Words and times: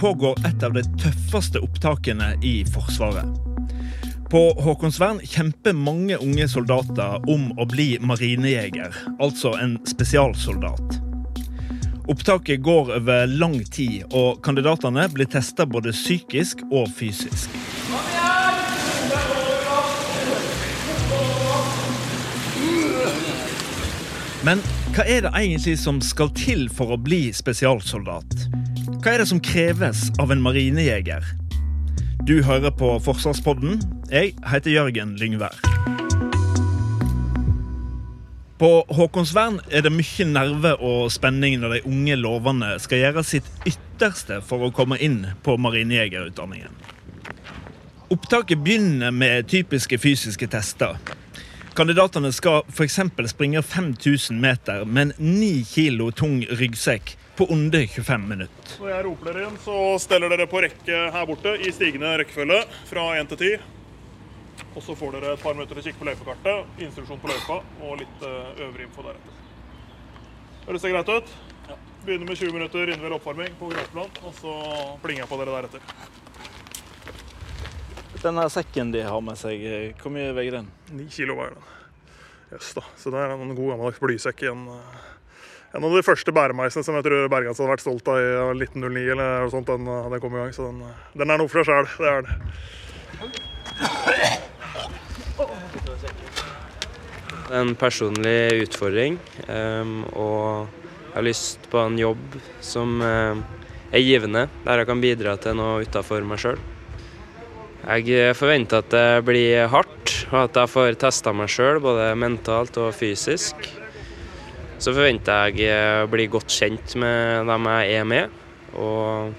pågår 0.00 0.38
et 0.46 0.62
av 0.62 0.72
de 0.72 0.82
tøffeste 1.00 1.60
opptakene 1.64 2.34
i 2.44 2.64
Forsvaret. 2.68 3.28
På 4.30 4.40
Håkonsvern 4.60 5.20
kjemper 5.22 5.72
mange 5.72 6.18
unge 6.18 6.48
soldater 6.50 7.22
om 7.30 7.48
å 7.58 7.66
bli 7.70 7.94
marinejeger, 8.02 8.94
altså 9.22 9.54
en 9.62 9.76
spesialsoldat. 9.86 10.98
Opptaket 12.10 12.62
går 12.62 12.92
over 12.98 13.26
lang 13.26 13.56
tid, 13.64 14.04
og 14.10 14.42
kandidatene 14.42 15.06
blir 15.14 15.30
testa 15.30 15.66
både 15.66 15.94
psykisk 15.94 16.62
og 16.70 16.90
fysisk. 16.98 17.54
Men 24.46 24.60
hva 24.94 25.02
er 25.02 25.24
det 25.24 25.32
egentlig 25.34 25.78
som 25.82 25.98
skal 26.04 26.30
til 26.38 26.68
for 26.70 26.94
å 26.94 27.00
bli 27.02 27.32
spesialsoldat? 27.34 28.65
Hva 28.86 29.16
er 29.16 29.18
det 29.18 29.26
som 29.26 29.40
kreves 29.42 30.04
av 30.22 30.30
en 30.30 30.42
marinejeger? 30.44 31.24
Du 32.22 32.36
hører 32.46 32.70
på 32.70 32.92
Forsvarspodden. 33.02 33.80
Jeg 34.12 34.36
heter 34.46 34.70
Jørgen 34.70 35.16
Lyngvær. 35.18 35.56
På 38.62 38.70
Håkonsvern 38.94 39.58
er 39.74 39.82
det 39.82 39.90
mye 39.90 40.28
nerve 40.30 40.76
og 40.78 41.10
spenning 41.10 41.58
når 41.58 41.74
de 41.74 41.82
unge 41.90 42.20
lovende 42.20 42.70
skal 42.78 43.02
gjøre 43.02 43.26
sitt 43.26 43.50
ytterste 43.66 44.38
for 44.46 44.62
å 44.62 44.70
komme 44.70 45.00
inn 45.02 45.24
på 45.42 45.58
marinejegerutdanningen. 45.58 46.78
Opptaket 48.14 48.62
begynner 48.62 49.10
med 49.10 49.50
typiske 49.50 49.98
fysiske 49.98 50.46
tester. 50.46 50.94
Kandidatene 51.74 52.30
skal 52.30 52.62
f.eks. 52.70 53.02
springe 53.34 53.66
5000 53.66 54.38
meter 54.40 54.86
med 54.86 55.10
en 55.10 55.40
9 55.42 55.54
kilo 55.74 56.12
tung 56.14 56.44
ryggsekk 56.46 57.16
på 57.36 57.46
under 57.52 57.86
25 57.86 58.28
minutter. 58.28 58.76
Når 58.80 58.92
jeg 58.92 59.04
roper 59.06 59.30
dere 59.30 59.48
inn, 59.48 59.56
så 59.60 59.76
steller 60.00 60.32
dere 60.32 60.46
på 60.48 60.60
rekke 60.64 61.00
her 61.12 61.26
borte 61.28 61.52
i 61.60 61.72
stigende 61.74 62.14
rekkefølge 62.20 62.62
fra 62.88 63.08
1 63.20 63.32
til 63.32 63.42
10. 63.42 63.72
Og 64.76 64.84
så 64.84 64.96
får 64.96 65.16
dere 65.16 65.34
et 65.36 65.42
par 65.42 65.56
minutter 65.56 65.76
til 65.76 65.82
å 65.82 65.86
kikke 65.86 66.00
på 66.00 66.08
løypekartet, 66.08 66.80
instruksjon 66.86 67.20
på 67.20 67.30
løypa 67.32 67.58
og 67.84 68.00
litt 68.00 68.24
uh, 68.24 68.64
øvrig 68.66 68.88
info 68.88 69.04
deretter. 69.04 69.42
Høres 70.66 70.84
det 70.84 70.92
greit 70.92 71.12
ut? 71.12 71.34
Ja. 71.68 71.78
Begynner 72.06 72.30
med 72.30 72.40
20 72.40 72.56
minutter 72.56 72.92
innvill 72.92 73.16
oppvarming 73.16 73.56
på 73.60 73.70
gressplan, 73.72 74.12
og 74.24 74.36
så 74.40 74.54
plinger 75.04 75.24
jeg 75.24 75.30
på 75.32 75.40
dere 75.42 75.56
deretter. 75.56 75.80
Denne 78.22 78.46
sekken 78.50 78.92
de 78.94 79.04
har 79.04 79.20
med 79.22 79.38
seg, 79.38 79.64
hvor 80.00 80.12
mye 80.14 80.32
veier 80.36 80.58
den? 80.60 80.70
9 80.96 81.08
kilo 81.12 81.36
veier 81.38 81.56
den. 81.58 81.68
Jøss 82.54 82.72
da. 82.78 82.82
Så 82.96 83.12
det 83.12 83.20
er 83.20 83.34
en 83.34 83.54
god 83.54 83.72
gammeldags 83.74 84.00
blysekk 84.02 84.44
igjen. 84.46 84.66
En 85.76 85.84
av 85.84 85.92
de 85.92 86.00
første 86.00 86.32
bæremeisene 86.32 86.80
som 86.86 86.96
jeg 86.96 87.04
tror 87.04 87.26
Bergans 87.28 87.58
hadde 87.60 87.68
vært 87.68 87.82
stolt 87.84 88.06
av 88.08 88.16
i 88.16 88.28
1909. 88.64 89.12
eller 89.12 89.42
noe 89.44 89.52
sånt, 89.52 89.68
den, 89.68 89.84
den 89.84 90.22
kom 90.22 90.32
i 90.32 90.40
gang, 90.40 90.52
så 90.56 90.70
den, 90.70 90.78
den 91.20 91.32
er 91.34 91.36
noe 91.42 91.50
for 91.52 91.60
seg 91.60 91.68
sjæl. 91.68 91.86
Det 92.00 92.08
er 92.08 92.20
den. 92.24 92.32
En 97.60 97.74
personlig 97.78 98.64
utfordring, 98.64 99.20
um, 99.52 100.00
og 100.16 100.66
jeg 101.10 101.14
har 101.18 101.28
lyst 101.28 101.68
på 101.72 101.78
en 101.84 102.00
jobb 102.00 102.40
som 102.64 102.96
uh, 103.04 103.36
er 103.92 104.00
givende, 104.00 104.48
der 104.64 104.80
jeg 104.80 104.88
kan 104.88 105.04
bidra 105.04 105.36
til 105.40 105.60
noe 105.60 105.84
utafor 105.84 106.24
meg 106.24 106.40
sjøl. 106.40 106.60
Jeg 107.86 108.32
forventer 108.34 108.80
at 108.80 108.88
det 108.90 109.24
blir 109.28 109.68
hardt, 109.70 110.14
og 110.32 110.40
at 110.48 110.56
jeg 110.56 110.72
får 110.72 110.96
testa 111.04 111.36
meg 111.36 111.52
sjøl 111.52 111.84
både 111.84 112.14
mentalt 112.18 112.80
og 112.80 112.96
fysisk. 112.96 113.75
Så 114.78 114.92
forventer 114.92 115.54
jeg 115.56 115.72
å 116.04 116.08
bli 116.12 116.26
godt 116.28 116.52
kjent 116.52 116.96
med 117.00 117.48
dem 117.48 117.68
jeg 117.72 117.94
er 117.96 118.08
med, 118.08 118.34
og 118.76 119.32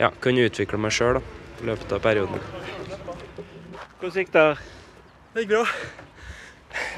ja, 0.00 0.08
kunne 0.24 0.46
utvikle 0.48 0.80
meg 0.80 0.94
sjøl 0.94 1.20
i 1.20 1.68
løpet 1.68 1.92
av 1.92 2.02
perioden. 2.02 2.40
Hvordan 3.98 4.22
gikk 4.22 4.32
det? 4.34 4.46
Det 5.34 5.44
gikk 5.44 5.52
bra. 5.52 5.64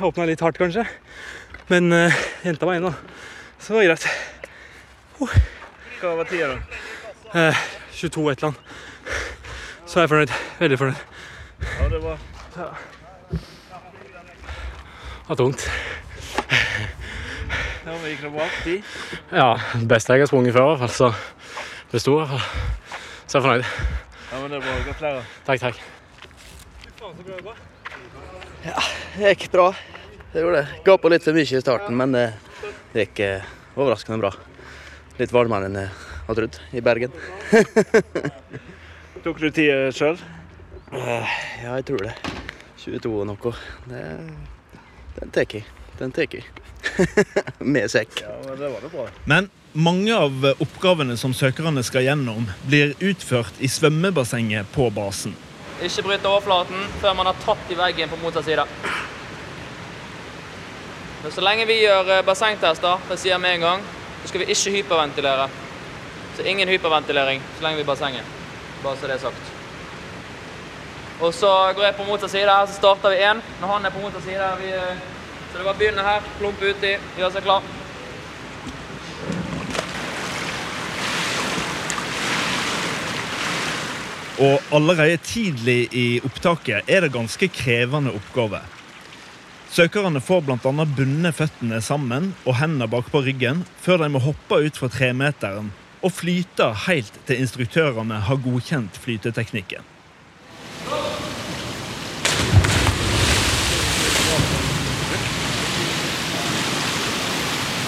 Åpna 0.06 0.28
litt 0.28 0.42
hardt, 0.44 0.60
kanskje. 0.60 0.84
Men 1.70 1.90
uh, 1.92 2.22
jenta 2.44 2.68
var 2.68 2.78
inne, 2.78 2.94
så 3.58 3.72
det 3.72 3.78
var 3.78 3.88
greit. 3.90 4.08
Uh. 5.20 5.36
Hva 6.00 6.14
var 6.18 6.30
tida, 6.30 6.54
da? 6.54 6.58
Uh, 7.34 7.64
22 7.98 8.30
et 8.30 8.38
eller 8.38 8.48
annet. 8.50 8.60
Så 9.86 9.98
er 9.98 10.06
jeg 10.06 10.12
fornøyd. 10.14 10.34
Veldig 10.60 10.78
fornøyd. 10.78 11.06
Ja, 11.66 11.88
det 11.92 12.02
var 12.04 12.18
ja. 12.56 12.68
Det 13.30 15.28
var 15.28 15.36
tungt. 15.40 15.70
Ja, 17.80 17.92
det 18.04 18.30
bra? 18.30 18.46
Ja, 19.32 19.48
det 19.72 19.86
beste 19.88 20.12
jeg 20.12 20.20
har 20.20 20.28
sprunget 20.28 20.52
før, 20.52 20.74
i 20.74 20.76
hvert 20.76 20.92
fall. 20.92 21.14
Så 21.14 21.14
det 21.92 22.02
sto 22.02 22.12
i 22.12 22.20
hvert 22.20 22.28
fall. 22.34 22.44
Så 23.24 23.38
jeg 23.38 23.40
er 23.40 23.46
fornøyd. 23.46 23.64
Ja, 24.30 24.40
men 24.42 24.50
det 24.52 24.58
er 24.58 24.66
bra. 24.66 24.74
Gratulerer. 24.88 25.24
Takk, 25.46 25.60
takk. 25.64 25.76
Ja, 28.66 28.76
det 29.16 29.32
gikk 29.32 29.48
bra. 29.54 29.70
Det 30.34 30.44
gjorde 30.44 30.60
det. 30.60 30.82
Ga 30.84 30.98
på 31.00 31.14
litt 31.14 31.24
for 31.24 31.40
mye 31.40 31.56
i 31.56 31.64
starten, 31.64 31.96
men 31.96 32.12
det, 32.14 32.26
det 32.92 33.08
gikk 33.08 33.24
eh, 33.24 33.48
overraskende 33.78 34.20
bra. 34.20 34.34
Litt 35.16 35.32
varmere 35.32 35.70
enn 35.70 35.80
jeg 35.80 35.96
hadde 36.28 36.44
trodd 36.44 36.60
i 36.76 36.84
Bergen. 36.84 37.16
Tok 39.24 39.40
du 39.40 39.48
tida 39.48 39.88
sjøl? 39.96 40.20
Eh, 40.92 41.34
ja, 41.64 41.80
jeg 41.80 41.88
tror 41.88 42.10
det. 42.10 42.16
22 42.84 43.16
og 43.24 43.28
noe. 43.32 43.58
Det, 43.88 44.06
den 45.16 45.32
tar 45.32 45.48
jeg. 45.48 45.64
Den 46.00 46.12
tar 46.16 46.26
jeg. 46.32 46.46
Med 47.58 47.90
sekk. 47.92 48.22
Ja, 48.24 48.32
men 48.46 48.56
det 48.56 48.68
var 48.72 48.80
det 48.80 48.90
bra. 48.92 49.06
Men 49.28 49.50
mange 49.72 50.16
av 50.16 50.46
oppgavene 50.56 51.16
som 51.20 51.34
søkerne 51.36 51.82
skal 51.84 52.06
gjennom, 52.06 52.48
blir 52.64 52.94
utført 53.04 53.60
i 53.60 53.68
svømmebassenget 53.68 54.72
på 54.72 54.88
basen. 54.96 55.36
Ikke 55.84 56.06
bryte 56.08 56.28
overflaten 56.28 56.88
før 57.02 57.14
man 57.20 57.28
har 57.28 57.36
tatt 57.44 57.70
i 57.72 57.76
veggen 57.76 58.08
på 58.08 58.18
motsatt 58.24 58.48
side. 58.48 58.64
Men 61.22 61.36
så 61.36 61.44
lenge 61.44 61.68
vi 61.68 61.82
gjør 61.82 62.08
eh, 62.16 62.24
bassengtester, 62.24 63.06
det 63.10 63.20
sier 63.20 63.34
jeg 63.34 63.44
med 63.44 63.58
en 63.58 63.66
gang, 63.66 63.86
så 64.22 64.32
skal 64.32 64.42
vi 64.42 64.50
ikke 64.56 64.74
hyperventilere. 64.78 65.48
Så 66.36 66.48
ingen 66.48 66.68
hyperventilering 66.72 67.44
så 67.58 67.64
lenge 67.66 67.82
vi 67.82 67.84
er 67.84 67.88
i 67.88 67.92
bassenget. 67.92 68.36
Bare 68.80 68.96
så 68.96 69.08
det 69.08 69.18
er 69.18 69.24
sagt. 69.28 69.56
Og 71.20 71.34
så 71.36 71.52
går 71.76 71.90
jeg 71.90 71.96
på 72.00 72.08
motsatt 72.08 72.32
side 72.32 72.48
her, 72.48 72.64
så 72.66 72.80
starter 72.80 73.12
vi 73.12 73.24
én. 73.28 73.40
Når 73.60 73.74
han 73.76 73.84
er 73.84 73.92
på 73.92 74.00
motsatt 74.00 74.24
side, 74.24 74.52
vi, 74.64 74.72
eh, 74.72 75.08
så 75.50 75.58
det 75.58 75.62
er 75.64 75.66
bare 75.66 75.74
å 75.74 75.78
begynne 75.80 76.02
her, 76.06 76.26
plumpe 76.38 76.70
uti, 76.70 76.92
gjøre 77.18 77.32
seg 77.34 77.42
klar. 77.42 77.64
Og 84.40 84.72
allerede 84.72 85.18
tidlig 85.26 85.90
i 85.92 86.06
opptaket 86.24 86.86
er 86.88 87.04
det 87.04 87.12
ganske 87.12 87.50
krevende 87.52 88.14
oppgave. 88.14 88.62
Søkerne 89.70 90.22
får 90.22 90.46
bl.a. 90.46 90.86
bundet 90.96 91.36
føttene 91.36 91.82
sammen 91.84 92.32
og 92.46 92.56
hendene 92.62 92.88
bakpå 92.90 93.20
ryggen 93.26 93.66
før 93.82 94.04
de 94.04 94.08
må 94.14 94.22
hoppe 94.22 94.62
ut 94.64 94.78
fra 94.80 94.88
tremeteren 94.90 95.74
og 96.00 96.14
flyte 96.16 96.70
helt 96.86 97.20
til 97.28 97.42
instruktørene 97.42 98.22
har 98.26 98.40
godkjent 98.40 98.96
flyteteknikken. 99.02 99.84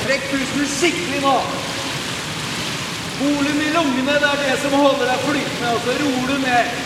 Trekk 0.03 0.25
pusten 0.33 0.67
skikkelig 0.67 1.21
nå. 1.23 1.37
Volum 3.21 3.61
i 3.63 3.69
lungene 3.75 4.17
det 4.19 4.31
er 4.33 4.41
det 4.43 4.57
som 4.63 4.75
holder 4.75 5.07
deg 5.07 5.23
flytende, 5.29 5.75
og 5.77 5.85
så 5.85 5.95
roer 6.01 6.33
du 6.33 6.43
ned. 6.43 6.81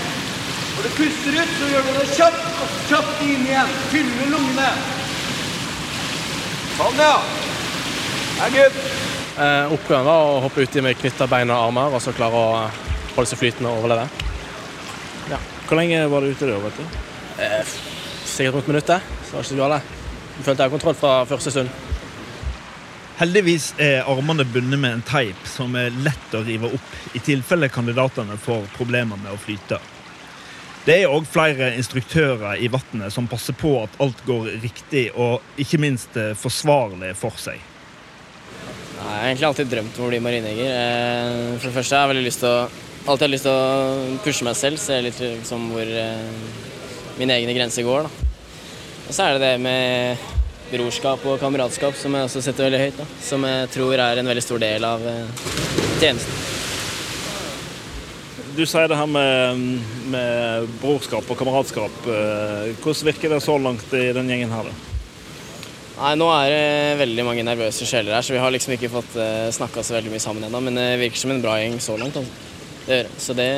Når 0.76 0.84
du 0.84 0.90
puster 0.98 1.38
ut, 1.40 1.52
så 1.56 1.68
gjør 1.72 1.86
du 1.86 1.92
det 1.96 2.06
kjapt 2.12 2.60
og 2.60 2.74
kjapt 2.90 3.22
inn 3.24 3.46
igjen. 3.48 3.72
Fyller 3.92 4.32
lungene. 4.34 4.68
Sånn, 6.76 7.00
ja. 7.00 7.14
Det 8.36 8.44
er 8.44 8.52
good. 8.58 8.76
Eh, 9.36 9.72
oppgaven 9.72 10.06
var 10.08 10.28
å 10.28 10.36
hoppe 10.44 10.66
uti 10.68 10.84
med 10.84 11.00
knytta 11.00 11.28
bein 11.28 11.52
og 11.52 11.70
armer 11.70 11.96
og 11.96 12.04
så 12.04 12.12
klare 12.16 12.36
å 12.36 12.52
holde 13.16 13.30
seg 13.30 13.40
flytende 13.40 13.72
og 13.72 13.80
overleve. 13.80 14.04
Ja. 15.32 15.40
Hvor 15.66 15.80
lenge 15.80 16.04
var 16.12 16.20
du 16.20 16.36
ute 16.36 16.48
da? 16.52 16.60
vet 16.66 16.80
du? 16.80 17.00
Eh, 17.40 17.74
sikkert 18.28 18.58
rundt 18.60 18.68
minuttet. 18.74 19.12
Så 19.24 19.38
var 19.38 19.42
det 19.42 19.48
ikke 19.48 19.56
så 19.56 19.62
galt. 19.64 19.94
Følte 20.44 20.66
jeg 20.66 20.76
kontroll 20.76 20.98
fra 21.00 21.18
første 21.32 21.52
stund. 21.56 21.95
Heldigvis 23.16 23.70
er 23.80 24.04
armene 24.04 24.44
bundet 24.44 24.76
med 24.76 24.98
en 24.98 25.04
teip 25.08 25.46
som 25.48 25.72
er 25.80 25.94
lett 26.04 26.34
å 26.36 26.42
rive 26.44 26.68
opp 26.76 27.16
i 27.16 27.22
tilfelle 27.24 27.70
kandidatene 27.72 28.36
får 28.36 28.66
problemer 28.74 29.16
med 29.16 29.32
å 29.32 29.38
flyte. 29.40 29.78
Det 30.84 30.98
er 31.00 31.08
òg 31.08 31.24
flere 31.24 31.70
instruktører 31.78 32.60
i 32.60 32.68
vannet 32.68 33.14
som 33.14 33.26
passer 33.26 33.56
på 33.56 33.72
at 33.80 33.96
alt 34.04 34.20
går 34.28 34.52
riktig 34.60 35.06
og 35.16 35.40
ikke 35.56 35.80
minst 35.80 36.20
eh, 36.20 36.34
forsvarlig 36.36 37.14
for 37.16 37.40
seg. 37.40 37.56
Jeg 37.56 39.08
har 39.08 39.24
egentlig 39.24 39.48
alltid 39.48 39.72
drømt 39.72 39.96
om 39.96 40.06
å 40.06 40.12
bli 40.12 40.22
marinejeger. 40.22 40.76
Eh, 40.76 41.56
For 41.56 41.70
det 41.70 41.74
første 41.80 41.96
har 41.96 42.04
jeg 42.04 42.12
veldig 42.14 42.28
lyst 42.28 42.44
til 42.44 42.52
å, 42.52 42.62
alltid 43.08 43.32
lyst 43.32 43.48
til 43.48 43.56
å 43.56 44.14
pushe 44.28 44.46
meg 44.46 44.60
selv, 44.60 44.82
se 44.82 45.00
litt 45.08 45.24
liksom 45.24 45.70
hvor 45.72 45.96
mine 47.16 47.40
egne 47.40 47.56
grenser 47.56 47.88
går. 47.88 48.06
Da. 48.06 48.32
Og 49.08 49.14
så 49.14 49.24
er 49.24 49.38
det 49.38 49.46
det 49.48 49.54
med 49.64 50.35
brorskap 50.70 51.24
og 51.28 51.38
kameratskap 51.40 51.96
som 51.98 52.14
jeg 52.16 52.28
også 52.28 52.42
setter 52.44 52.66
veldig 52.66 52.80
høyt. 52.82 53.00
Da. 53.00 53.06
Som 53.22 53.46
jeg 53.46 53.68
tror 53.74 54.02
er 54.02 54.20
en 54.20 54.30
veldig 54.30 54.44
stor 54.44 54.62
del 54.62 54.86
av 54.86 55.04
eh, 55.06 55.44
tjenesten. 56.00 56.42
Du 58.56 58.64
sier 58.64 58.88
det 58.88 58.96
her 58.96 59.08
med, 59.10 59.62
med 60.12 60.68
brorskap 60.80 61.28
og 61.28 61.38
kameratskap. 61.38 61.96
Eh, 62.08 62.74
Hvordan 62.80 63.10
virker 63.10 63.34
det 63.34 63.42
så 63.44 63.58
langt 63.60 63.94
i 63.94 64.08
den 64.16 64.32
gjengen 64.32 64.54
her? 64.56 64.70
da? 64.70 64.92
Nei, 65.96 66.12
Nå 66.20 66.28
er 66.32 66.52
det 66.52 67.00
veldig 67.00 67.24
mange 67.24 67.44
nervøse 67.46 67.88
sjeler 67.88 68.16
her, 68.16 68.24
så 68.24 68.34
vi 68.34 68.40
har 68.40 68.52
liksom 68.52 68.74
ikke 68.74 68.90
fått 68.92 69.14
uh, 69.16 69.48
snakka 69.54 69.80
så 69.80 69.94
veldig 69.96 70.10
mye 70.12 70.20
sammen 70.20 70.44
ennå. 70.44 70.60
Men 70.66 70.76
det 70.76 70.90
virker 71.00 71.22
som 71.22 71.32
en 71.32 71.40
bra 71.44 71.54
gjeng 71.56 71.78
så 71.80 71.96
langt. 71.96 72.18
Altså. 72.20 72.52
Det 72.84 72.98
gjør 72.98 73.08
det. 73.08 73.22
Så 73.24 73.36
det 73.38 73.48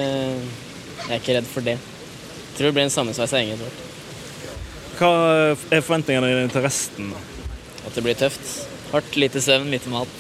jeg 1.09 1.17
er 1.17 1.23
ikke 1.23 1.39
redd 1.39 1.51
for 1.51 1.67
det. 1.67 1.79
Jeg 1.79 2.57
tror 2.59 2.69
det 2.69 2.77
blir 2.77 2.87
en 2.87 2.95
sammensveisa 2.95 3.41
gjeng 3.41 3.55
etter 3.55 3.67
hvert. 3.67 3.88
Hva 4.99 5.11
er 5.71 5.83
forventningene 5.85 6.33
dine 6.33 6.51
til 6.51 6.65
resten? 6.65 7.13
At 7.87 7.95
det 7.95 8.03
blir 8.03 8.17
tøft. 8.19 8.49
Hardt, 8.91 9.15
lite 9.15 9.39
søvn, 9.39 9.69
lite 9.71 9.93
mat. 9.93 10.15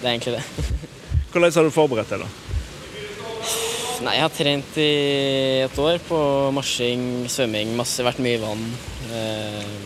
Det 0.00 0.02
er 0.02 0.16
egentlig 0.16 0.32
det. 0.34 0.70
Hvordan 1.30 1.52
har 1.54 1.68
du 1.68 1.70
forberedt 1.70 2.10
deg? 2.10 2.24
da? 2.24 2.30
Nei, 4.02 4.16
jeg 4.16 4.24
har 4.24 4.32
trent 4.34 4.78
i 4.82 4.86
et 5.62 5.78
år 5.78 6.00
på 6.08 6.18
marsjing, 6.56 7.04
svømming, 7.30 7.76
masse, 7.78 8.02
vært 8.02 8.18
mye 8.24 8.34
i 8.34 8.40
vann. 8.42 8.64
Eh, 9.14 9.76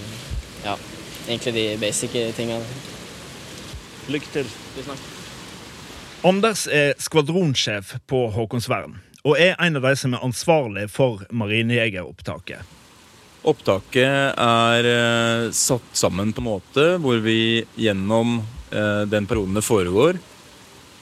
ja, 0.65 0.79
egentlig 1.27 1.53
de 1.59 1.67
basic 1.83 2.17
tinga. 2.39 2.57
Lykke 4.09 4.33
til. 4.39 4.49
Tusen 4.79 4.95
takk. 4.95 5.11
Anders 6.25 6.65
er 6.73 6.95
skvadronsjef 6.97 7.99
på 8.09 8.23
Håkonsvern 8.33 8.97
og 9.27 9.37
er 9.37 9.53
en 9.61 9.77
av 9.77 9.85
de 9.85 9.93
som 10.01 10.17
er 10.17 10.25
ansvarlig 10.25 10.87
for 10.89 11.27
marinejegeropptaket. 11.35 12.76
Opptaket 13.47 14.35
er 14.43 14.89
eh, 14.91 15.49
satt 15.55 15.93
sammen 15.95 16.33
på 16.35 16.43
en 16.43 16.49
måte 16.49 16.87
hvor 17.03 17.21
vi 17.23 17.63
gjennom 17.79 18.41
eh, 18.75 19.05
den 19.07 19.29
perioden 19.31 19.55
det 19.55 19.63
foregår, 19.63 20.19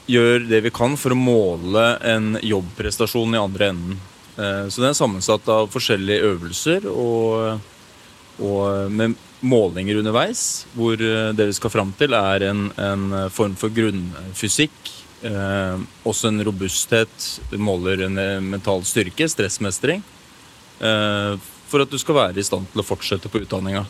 gjør 0.05 0.45
det 0.45 0.59
vi 0.67 0.73
kan 0.73 0.93
for 1.01 1.15
å 1.15 1.17
måle 1.17 1.85
en 2.05 2.35
jobbprestasjon 2.45 3.33
i 3.33 3.41
andre 3.41 3.71
enden. 3.73 4.03
Eh, 4.37 4.67
så 4.69 4.83
det 4.83 4.91
er 4.91 4.99
sammensatt 4.99 5.49
av 5.49 5.71
forskjellige 5.73 6.29
øvelser 6.35 6.85
og, 6.91 7.63
og 8.37 8.93
med 8.93 9.17
målinger 9.45 10.03
underveis, 10.03 10.67
hvor 10.77 11.01
det 11.01 11.49
vi 11.49 11.57
skal 11.57 11.73
fram 11.73 11.95
til, 11.97 12.13
er 12.17 12.45
en, 12.51 12.69
en 12.81 13.09
form 13.33 13.57
for 13.57 13.73
grunnfysikk. 13.73 14.93
Eh, 15.25 15.81
også 16.05 16.29
en 16.29 16.45
robusthet. 16.45 17.27
Måler 17.57 18.05
en 18.05 18.21
mental 18.53 18.85
styrke, 18.85 19.25
stressmestring. 19.29 20.05
Eh, 20.79 21.35
for 21.69 21.83
at 21.83 21.91
du 21.91 21.99
skal 22.01 22.19
være 22.19 22.41
i 22.41 22.45
stand 22.45 22.67
til 22.71 22.81
å 22.81 22.85
fortsette 22.85 23.31
på 23.31 23.43
utdanninga. 23.43 23.85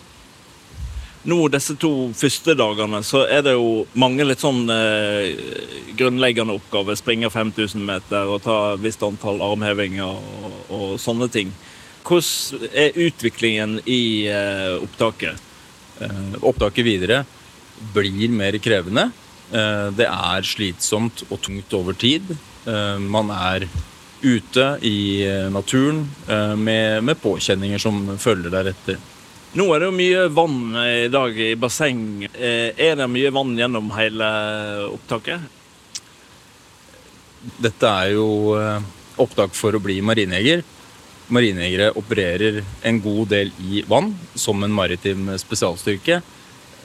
Nå 1.26 1.38
disse 1.50 1.74
to 1.82 2.12
første 2.14 2.54
dagene 2.54 3.00
så 3.02 3.24
er 3.26 3.42
det 3.48 3.56
jo 3.56 3.86
mange 3.98 4.28
litt 4.28 4.44
sånn 4.44 4.70
eh, 4.70 5.34
grunnleggende 5.98 6.54
oppgaver. 6.54 6.98
Springe 7.00 7.32
5000 7.34 7.82
meter 7.82 8.30
og 8.30 8.44
ta 8.46 8.58
visst 8.78 9.02
antall 9.06 9.42
armhevinger 9.42 10.06
og, 10.06 10.60
og 10.70 10.86
sånne 11.02 11.30
ting. 11.34 11.54
Hvordan 12.06 12.70
er 12.78 13.00
utviklingen 13.08 13.80
i 13.90 14.28
eh, 14.30 14.76
opptaket? 14.78 15.42
Eh, 16.06 16.38
opptaket 16.46 16.86
videre 16.86 17.24
blir 17.96 18.30
mer 18.30 18.60
krevende. 18.62 19.10
Eh, 19.50 19.90
det 19.98 20.06
er 20.06 20.46
slitsomt 20.46 21.26
og 21.32 21.42
tungt 21.42 21.74
over 21.74 21.98
tid. 21.98 22.36
Eh, 22.70 22.98
man 23.02 23.34
er 23.34 23.66
ute 24.26 24.66
i 24.82 25.26
eh, 25.26 25.50
naturen 25.54 26.06
eh, 26.28 26.56
med, 26.58 27.04
med 27.06 27.20
påkjenninger 27.22 27.82
som 27.82 28.02
følger 28.22 28.54
deretter. 28.54 28.98
Nå 29.56 29.70
er 29.72 29.82
det 29.82 29.88
jo 29.88 29.96
mye 29.96 30.24
vann 30.36 30.76
i 30.82 31.08
dag 31.14 31.38
i 31.40 31.54
basseng. 31.60 32.26
Eh, 32.34 32.74
Er 32.76 32.98
det 33.00 33.08
mye 33.12 33.32
vann 33.36 33.54
gjennom 33.58 33.92
hele 33.96 34.30
opptaket? 34.90 35.46
Dette 37.62 37.92
er 38.02 38.16
jo 38.16 38.56
opptak 39.22 39.54
for 39.54 39.78
å 39.78 39.84
bli 39.84 40.00
marinejeger. 40.02 40.64
Marinejegere 41.30 41.92
opererer 41.98 42.58
en 42.86 42.98
god 43.02 43.30
del 43.32 43.52
i 43.62 43.84
vann 43.88 44.12
som 44.34 44.66
en 44.66 44.74
maritim 44.74 45.30
spesialstyrke. 45.42 46.20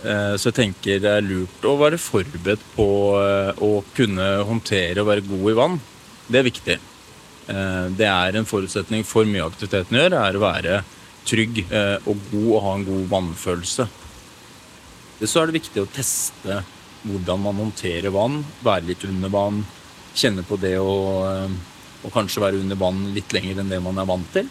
Så 0.01 0.49
jeg 0.49 0.57
tenker 0.57 1.01
det 1.01 1.11
er 1.13 1.25
lurt 1.25 1.65
å 1.69 1.75
være 1.81 2.01
forberedt 2.01 2.63
på 2.77 2.87
å 3.17 3.73
kunne 3.97 4.29
håndtere 4.49 5.01
og 5.03 5.11
være 5.11 5.27
god 5.29 5.49
i 5.49 5.57
vann. 5.59 5.81
Det 6.29 6.41
er 6.41 6.49
viktig. 6.49 6.79
Eh, 7.51 7.87
Det 7.99 8.07
er 8.07 8.37
en 8.37 8.47
forutsetning 8.49 9.05
for 9.07 9.29
mye 9.29 9.43
av 9.43 9.53
aktiviteten 9.53 9.99
gjør, 9.99 10.17
er 10.19 10.37
å 10.37 10.45
være 10.45 10.77
trygg 11.29 11.65
eh, 11.67 11.97
og 12.09 12.21
god 12.31 12.51
og 12.51 12.63
ha 12.65 12.77
en 12.77 12.87
god 12.87 13.09
vannfølelse. 13.11 13.89
Så 15.21 15.41
er 15.41 15.51
det 15.51 15.59
viktig 15.59 15.83
å 15.83 15.91
teste 15.93 16.63
hvordan 17.05 17.43
man 17.43 17.61
håndterer 17.61 18.13
vann, 18.13 18.41
være 18.65 18.91
litt 18.91 19.05
under 19.09 19.33
vann, 19.33 19.61
kjenne 20.17 20.45
på 20.47 20.59
det 20.61 20.77
å, 20.81 20.95
eh, 21.29 21.59
å 22.07 22.13
kanskje 22.15 22.45
være 22.45 22.63
under 22.63 22.79
vann 22.81 23.11
litt 23.17 23.35
lenger 23.37 23.61
enn 23.61 23.73
det 23.73 23.83
man 23.85 23.99
er 23.99 24.09
vant 24.09 24.33
til. 24.37 24.49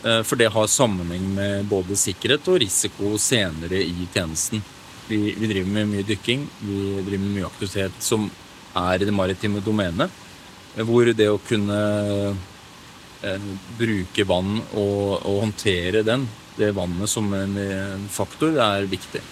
For 0.00 0.32
det 0.40 0.46
har 0.48 0.64
sammenheng 0.64 1.26
med 1.36 1.66
både 1.68 1.92
sikkerhet 1.92 2.46
og 2.48 2.62
risiko 2.62 3.18
senere 3.20 3.82
i 3.84 4.06
tjenesten. 4.14 4.62
Vi, 5.10 5.18
vi 5.36 5.50
driver 5.50 5.74
med 5.74 5.90
mye 5.90 6.06
dykking, 6.08 6.46
vi 6.64 6.76
driver 7.04 7.20
med 7.20 7.34
mye 7.34 7.48
aktivitet 7.50 7.98
som 8.00 8.24
er 8.80 8.94
i 8.96 9.04
det 9.04 9.12
maritime 9.12 9.60
domenet. 9.60 10.08
Eh, 10.76 10.84
Hvor 10.86 11.10
det 11.12 11.28
å 11.30 11.40
kunne 11.42 11.80
eh, 13.22 13.50
bruke 13.78 14.26
vann 14.28 14.60
og, 14.74 15.20
og 15.24 15.42
håndtere 15.46 16.04
den, 16.06 16.28
det 16.56 16.72
vannet 16.76 17.10
som 17.10 17.32
en, 17.34 17.56
en 17.56 18.08
faktor, 18.12 18.54
det 18.56 18.64
er 18.66 18.90
viktig. 18.90 19.22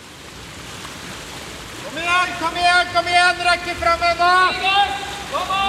Kom 1.85 2.03
igjen, 2.03 2.35
kom 2.41 2.61
igjen, 2.65 2.93
kom 2.95 3.15
igjen! 3.15 3.47
Rekke 3.49 3.79
fram! 3.81 4.05
Kom 5.33 5.57
an! 5.57 5.69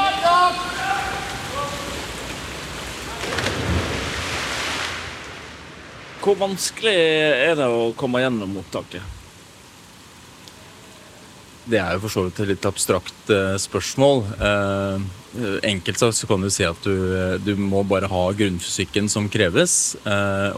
Hvor 6.19 6.35
vanskelig 6.35 6.93
er 6.93 7.55
det 7.57 7.65
å 7.71 7.93
komme 7.97 8.19
gjennom 8.21 8.59
opptaket? 8.59 9.18
Det 11.69 11.77
er 11.77 11.93
jo 11.95 12.01
for 12.05 12.13
så 12.13 12.23
vidt 12.25 12.39
et 12.41 12.49
litt 12.53 12.65
abstrakt 12.65 13.31
eh, 13.33 13.55
spørsmål. 13.61 14.23
Eh, 14.41 15.03
enkelt 15.69 16.01
sagt 16.01 16.17
så 16.17 16.29
kan 16.29 16.41
du 16.41 16.49
si 16.53 16.65
at 16.65 16.81
du, 16.81 16.93
eh, 17.13 17.35
du 17.41 17.53
må 17.61 17.83
bare 17.85 18.09
ha 18.09 18.23
grunnfysikken 18.33 19.09
som 19.11 19.29
kreves, 19.29 19.95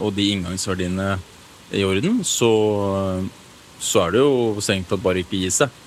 og 0.00 0.14
de 0.16 0.30
inngangsverdiene 0.32 1.14
i 1.72 1.84
orden, 1.84 2.20
så, 2.24 2.52
så 3.80 4.06
er 4.06 4.14
det 4.14 4.22
jo 4.22 4.62
strengt 4.64 4.88
tatt 4.92 5.04
bare 5.04 5.22
ikke 5.24 5.40
gi 5.40 5.50
seg. 5.52 5.80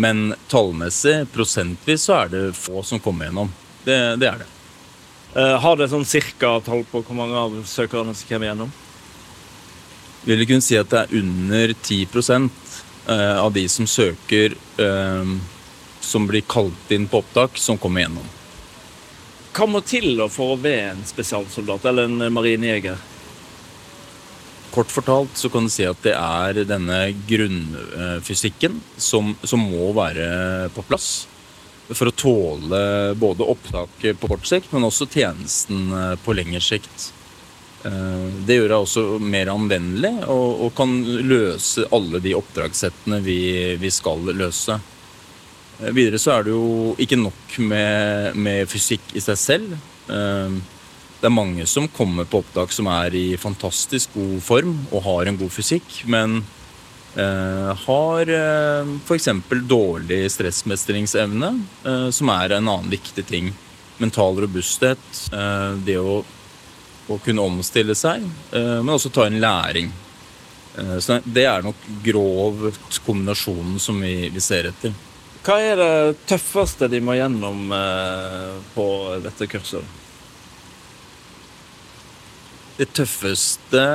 Men 0.00 0.32
tallmessig, 0.50 1.28
prosentvis, 1.34 2.06
så 2.06 2.22
er 2.22 2.32
det 2.32 2.44
få 2.58 2.82
som 2.86 3.02
kommer 3.02 3.28
gjennom. 3.28 3.50
Det, 3.84 3.98
det 4.22 4.30
er 4.30 4.40
det. 4.42 4.48
Har 5.62 5.78
det 5.78 5.90
sånn 5.92 6.06
cirka 6.08 6.56
tall 6.66 6.82
på 6.90 7.02
hvor 7.04 7.18
mange 7.18 7.38
av 7.38 7.58
søkerne 7.68 8.14
som 8.16 8.30
kommer 8.30 8.50
gjennom? 8.50 8.72
Vil 10.24 10.42
du 10.42 10.46
kunne 10.48 10.64
si 10.64 10.76
at 10.76 10.90
det 10.92 11.04
er 11.04 11.14
under 11.20 11.72
10 11.72 12.02
eh, 12.04 12.48
av 13.14 13.52
de 13.52 13.64
som 13.68 13.86
søker 13.90 14.54
eh, 14.78 15.32
som 16.00 16.26
blir 16.26 16.44
kalt 16.48 16.92
inn 16.94 17.08
på 17.10 17.20
opptak, 17.20 17.58
som 17.58 17.78
kommer 17.78 18.04
gjennom. 18.04 18.28
Hva 19.50 19.66
må 19.66 19.80
til 19.84 20.22
for 20.30 20.54
å 20.54 20.60
være 20.60 20.92
en 20.94 21.02
spesialsoldat 21.06 21.88
eller 21.90 22.06
en 22.08 22.32
marinejeger? 22.32 23.00
Kort 24.70 24.92
fortalt 24.94 25.34
så 25.34 25.50
kan 25.50 25.66
du 25.66 25.72
si 25.74 25.82
at 25.82 25.98
det 26.06 26.14
er 26.14 26.62
denne 26.62 27.00
grunnfysikken 27.26 28.78
som, 28.94 29.34
som 29.42 29.64
må 29.72 29.90
være 29.96 30.70
på 30.76 30.86
plass 30.86 31.10
for 31.90 32.06
å 32.06 32.14
tåle 32.14 32.80
både 33.18 33.46
opptaket 33.50 34.20
på 34.20 34.30
kort 34.30 34.46
sikt, 34.46 34.70
men 34.70 34.86
også 34.86 35.08
tjenesten 35.10 35.90
eh, 35.90 36.12
på 36.22 36.36
lengre 36.38 36.62
sikt. 36.62 37.10
Eh, 37.84 38.24
Det 38.46 38.58
gjør 38.58 38.68
deg 38.74 38.82
også 38.84 39.02
mer 39.24 39.48
anvendelig 39.52 40.12
og, 40.28 40.66
og 40.66 40.72
kan 40.76 40.92
løse 41.24 41.86
alle 41.94 42.20
de 42.20 42.34
oppdragssettene 42.36 43.20
vi, 43.24 43.38
vi 43.80 43.90
skal 43.94 44.32
løse. 44.36 44.76
Eh, 45.80 45.92
Videre 45.96 46.20
så 46.20 46.34
er 46.34 46.44
det 46.44 46.52
jo 46.52 46.92
ikke 47.00 47.20
nok 47.20 47.56
med, 47.64 48.36
med 48.36 48.68
fysikk 48.68 49.14
i 49.16 49.22
seg 49.24 49.40
selv. 49.40 49.74
Eh, 50.12 50.60
Det 51.20 51.28
er 51.28 51.36
mange 51.36 51.66
som 51.68 51.88
kommer 51.92 52.24
på 52.24 52.40
opptak 52.40 52.72
som 52.72 52.86
er 52.88 53.12
i 53.16 53.36
fantastisk 53.36 54.14
god 54.14 54.38
form 54.40 54.70
og 54.90 55.02
har 55.04 55.28
en 55.28 55.36
god 55.36 55.52
fysikk, 55.52 56.02
men 56.08 56.42
har 57.10 58.30
eh, 58.30 58.90
f.eks. 59.02 59.26
dårlig 59.68 60.20
stressmestringsevne, 60.30 61.48
som 62.14 62.28
er 62.32 62.54
en 62.54 62.68
annen 62.70 62.88
viktig 62.92 63.24
ting. 63.26 63.48
Mental 63.98 64.38
robusthet, 64.44 65.02
det 65.84 65.96
å, 65.98 66.20
å 67.10 67.18
kunne 67.22 67.42
omstille 67.42 67.96
seg, 67.98 68.24
eh, 68.54 68.78
men 68.80 68.94
også 68.94 69.10
ta 69.12 69.26
en 69.26 69.40
læring. 69.42 69.90
Eh, 70.78 70.98
Så 71.02 71.20
det 71.24 71.46
er 71.50 71.62
nok 71.62 71.76
grovt 72.04 73.00
kombinasjonen 73.06 73.78
som 73.82 74.00
vi, 74.00 74.28
vi 74.30 74.40
ser 74.40 74.70
etter. 74.70 74.94
Hva 75.42 75.56
er 75.64 75.80
det 75.80 76.16
tøffeste 76.28 76.88
de 76.92 77.00
må 77.00 77.16
gjennom 77.16 77.72
eh, 77.72 78.58
på 78.74 78.86
dette 79.24 79.48
kurset? 79.50 79.96
Det 82.76 82.88
tøffeste 82.96 83.86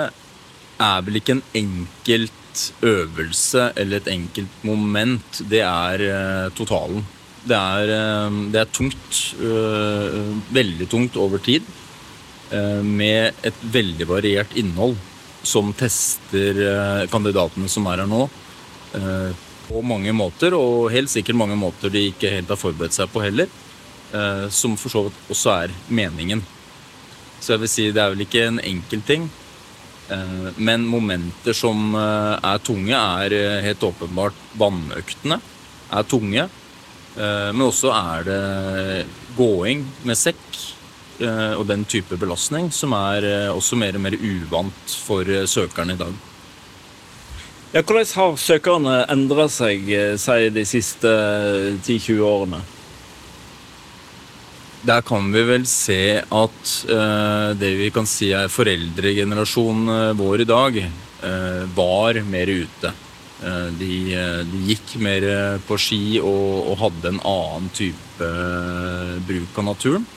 er 0.76 1.06
vel 1.06 1.22
ikke 1.22 1.38
en 1.38 1.46
enkelt 1.56 2.66
øvelse 2.86 3.72
eller 3.76 4.00
et 4.00 4.12
enkelt 4.12 4.62
moment. 4.68 5.40
Det 5.50 5.62
er 5.66 6.52
totalen. 6.56 7.02
Det 7.46 7.58
er, 7.58 7.90
det 8.54 8.62
er 8.62 8.70
tungt. 8.74 9.18
veldig 10.54 10.88
tungt 10.90 11.18
over 11.18 11.42
tid. 11.42 11.66
Eh, 12.52 12.82
med 12.84 13.34
et 13.46 13.62
veldig 13.72 14.08
variert 14.10 14.56
innhold 14.58 14.98
som 15.46 15.72
tester 15.78 16.60
eh, 16.66 17.06
kandidatene 17.12 17.70
som 17.70 17.86
er 17.92 18.04
her 18.04 18.10
nå. 18.10 18.26
eh, 18.98 19.32
på 19.66 19.82
mange 19.82 20.14
måter, 20.14 20.54
og 20.54 20.92
helt 20.94 21.10
sikkert 21.10 21.40
mange 21.40 21.56
måter 21.58 21.90
de 21.90 22.04
ikke 22.12 22.30
helt 22.36 22.52
har 22.54 22.60
forberedt 22.62 22.94
seg 22.94 23.10
på 23.10 23.24
heller. 23.24 23.50
som 24.54 24.76
for 24.78 24.94
så 24.94 25.02
vidt 25.08 25.32
også 25.34 25.50
er 25.50 25.72
meningen. 25.90 26.44
Så 27.42 27.56
jeg 27.56 27.62
vil 27.64 27.72
si 27.74 27.86
det 27.92 28.04
er 28.04 28.14
vel 28.14 28.22
ikke 28.22 28.44
en 28.46 28.60
enkel 28.62 29.02
ting. 29.02 29.26
Men 30.62 30.86
momenter 30.86 31.58
som 31.58 31.98
er 31.98 32.62
tunge, 32.62 32.94
er 32.94 33.64
helt 33.66 33.84
åpenbart 33.90 34.38
vannøktene. 34.54 35.40
Er 35.90 36.06
tunge. 36.14 36.46
Men 37.18 37.66
også 37.66 37.90
er 37.90 38.30
det 38.30 38.40
gåing 39.36 39.82
med 40.06 40.22
sekk 40.22 40.75
og 41.56 41.66
den 41.70 41.86
type 41.88 42.18
belastning 42.20 42.72
som 42.76 42.94
er 42.98 43.26
eh, 43.28 43.52
også 43.54 43.78
mer 43.80 43.96
og 43.96 44.04
mer 44.04 44.18
uvant 44.20 44.96
for 45.08 45.28
eh, 45.30 45.48
søkerne 45.48 45.96
i 45.96 46.02
dag. 46.02 46.16
Ja, 47.76 47.82
hvordan 47.82 48.08
har 48.16 48.38
søkerne 48.40 49.00
endra 49.12 49.50
seg 49.52 49.90
eh, 49.92 50.14
si, 50.22 50.50
de 50.56 50.64
siste 50.64 51.12
eh, 51.12 51.74
10-20 51.84 52.22
årene? 52.24 52.62
Der 54.86 55.02
kan 55.02 55.32
vi 55.34 55.42
vel 55.44 55.66
se 55.68 56.22
at 56.22 56.74
eh, 56.94 57.50
det 57.58 57.72
vi 57.82 57.90
kan 57.92 58.08
si 58.08 58.30
er 58.38 58.52
foreldregenerasjonen 58.54 59.92
eh, 59.92 60.14
vår 60.16 60.46
i 60.46 60.48
dag, 60.48 60.78
eh, 60.86 61.64
var 61.76 62.22
mer 62.30 62.54
ute. 62.54 62.94
Eh, 63.44 63.68
de, 63.82 63.94
eh, 64.14 64.42
de 64.48 64.62
gikk 64.70 64.96
mer 65.04 65.26
eh, 65.34 65.58
på 65.68 65.76
ski 65.82 66.04
og, 66.22 66.70
og 66.70 66.78
hadde 66.86 67.12
en 67.12 67.24
annen 67.28 67.68
type 67.76 68.30
eh, 68.30 69.18
bruk 69.28 69.60
av 69.60 69.68
naturen. 69.74 70.08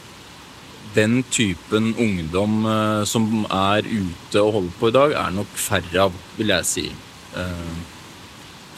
Den 0.94 1.20
typen 1.30 1.92
ungdom 2.00 2.64
eh, 2.66 3.02
som 3.08 3.44
er 3.44 3.86
ute 3.86 4.42
og 4.42 4.52
holder 4.56 4.76
på 4.80 4.88
i 4.88 4.96
dag, 4.96 5.14
er 5.20 5.36
nok 5.36 5.60
færre 5.60 6.08
av, 6.08 6.20
vil 6.38 6.54
jeg 6.54 6.68
si. 6.68 6.86
Eh, 7.36 7.78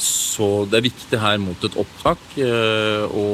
så 0.00 0.48
det 0.68 0.80
er 0.80 0.88
viktig 0.88 1.20
her 1.20 1.38
mot 1.42 1.68
et 1.68 1.76
opptak 1.80 2.22
eh, 2.40 3.04
å 3.04 3.26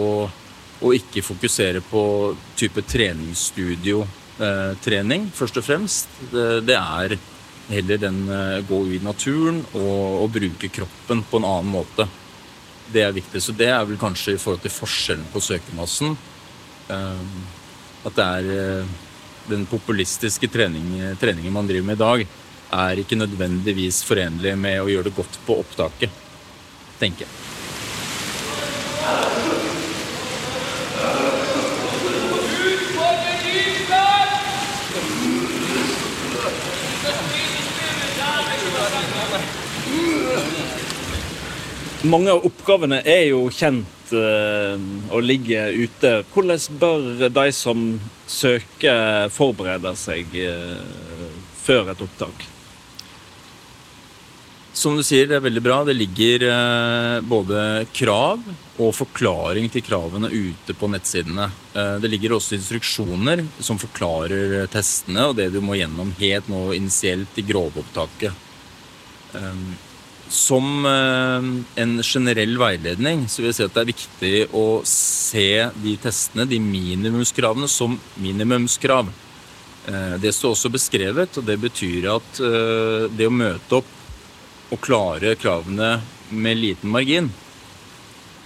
og 0.84 0.92
ikke 0.92 1.22
fokusere 1.24 1.80
på 1.88 2.34
type 2.58 2.82
treningsstudio-trening, 2.84 5.30
først 5.32 5.56
og 5.60 5.64
fremst. 5.64 6.08
Det, 6.30 6.76
er 6.76 7.18
heller 7.70 7.96
den 8.00 8.28
eh, 8.28 8.64
gå 8.68 8.86
i 8.92 8.98
naturen 9.04 9.66
og, 9.72 10.22
og 10.24 10.30
bruke 10.36 10.68
kroppen 10.68 11.24
på 11.30 11.36
en 11.40 11.44
annen 11.48 11.70
måte. 11.78 12.06
Det 12.92 13.02
er 13.02 13.12
viktig. 13.16 13.42
Så 13.42 13.52
det 13.56 13.68
er 13.72 13.84
vel 13.88 13.98
kanskje 14.00 14.32
i 14.36 14.40
forhold 14.40 14.62
til 14.66 14.76
forskjellen 14.76 15.26
på 15.32 15.40
søkermassen. 15.42 16.16
At 18.06 18.16
det 18.16 18.26
er 18.26 18.50
eh, 18.54 18.94
den 19.50 19.66
populistiske 19.70 20.48
trening, 20.50 20.94
treningen 21.20 21.54
man 21.54 21.68
driver 21.68 21.86
med 21.86 21.98
i 21.98 22.04
dag, 22.04 22.26
er 22.76 22.98
ikke 22.98 23.18
nødvendigvis 23.18 24.02
forenlig 24.06 24.56
med 24.58 24.80
å 24.82 24.88
gjøre 24.90 25.08
det 25.08 25.16
godt 25.16 25.38
på 25.46 25.60
opptaket, 25.62 26.10
tenker 26.98 27.26
jeg. 27.26 27.34
Mange 42.06 42.30
av 42.30 42.44
oppgavene 42.46 43.00
er 43.02 43.24
jo 43.32 43.46
kjent 43.50 43.95
eh, 44.14 45.20
ligge 45.22 45.62
ute. 45.74 46.12
Hvordan 46.32 46.78
bør 46.80 47.28
de 47.28 47.46
som 47.54 47.86
søker, 48.30 49.30
forberede 49.34 49.94
seg 49.98 50.36
eh, 50.40 51.24
før 51.62 51.92
et 51.92 52.04
opptak? 52.04 52.46
Som 54.76 54.98
du 54.98 55.02
sier, 55.06 55.24
det 55.24 55.38
er 55.38 55.44
veldig 55.46 55.62
bra. 55.64 55.80
Det 55.88 55.96
ligger 55.96 56.46
eh, 56.50 57.16
både 57.24 57.86
krav 57.96 58.44
og 58.76 58.92
forklaring 58.92 59.70
til 59.72 59.86
kravene 59.86 60.28
ute 60.28 60.76
på 60.76 60.90
nettsidene. 60.92 61.48
Det 61.72 62.10
ligger 62.12 62.34
også 62.36 62.58
instruksjoner 62.58 63.40
som 63.56 63.80
forklarer 63.80 64.66
testene 64.68 65.30
og 65.30 65.38
det 65.38 65.48
du 65.54 65.62
må 65.64 65.78
gjennom 65.78 66.12
helt 66.20 66.50
nå 66.52 66.66
initielt 66.76 67.40
i 67.40 67.46
grovopptaket. 67.48 68.36
Som 70.28 70.86
eh, 70.86 71.82
en 71.82 72.02
generell 72.02 72.56
veiledning 72.58 73.26
så 73.30 73.42
vil 73.42 73.52
jeg 73.52 73.58
si 73.60 73.66
at 73.66 73.76
det 73.76 73.82
er 73.82 73.92
viktig 73.92 74.32
å 74.58 74.64
se 74.90 75.50
de 75.78 75.92
testene, 76.02 76.48
de 76.50 76.58
minimumskravene, 76.62 77.68
som 77.70 77.94
minimumskrav. 78.18 79.12
Eh, 79.86 80.16
Det 80.22 80.34
står 80.34 80.56
også 80.56 80.72
beskrevet, 80.74 81.38
og 81.38 81.46
det 81.46 81.58
betyr 81.62 82.08
at 82.16 82.40
eh, 82.42 83.06
det 83.14 83.28
å 83.30 83.34
møte 83.34 83.78
opp 83.78 83.92
og 84.74 84.82
klare 84.82 85.36
kravene 85.38 85.92
med 86.34 86.58
liten 86.58 86.90
margin, 86.90 87.30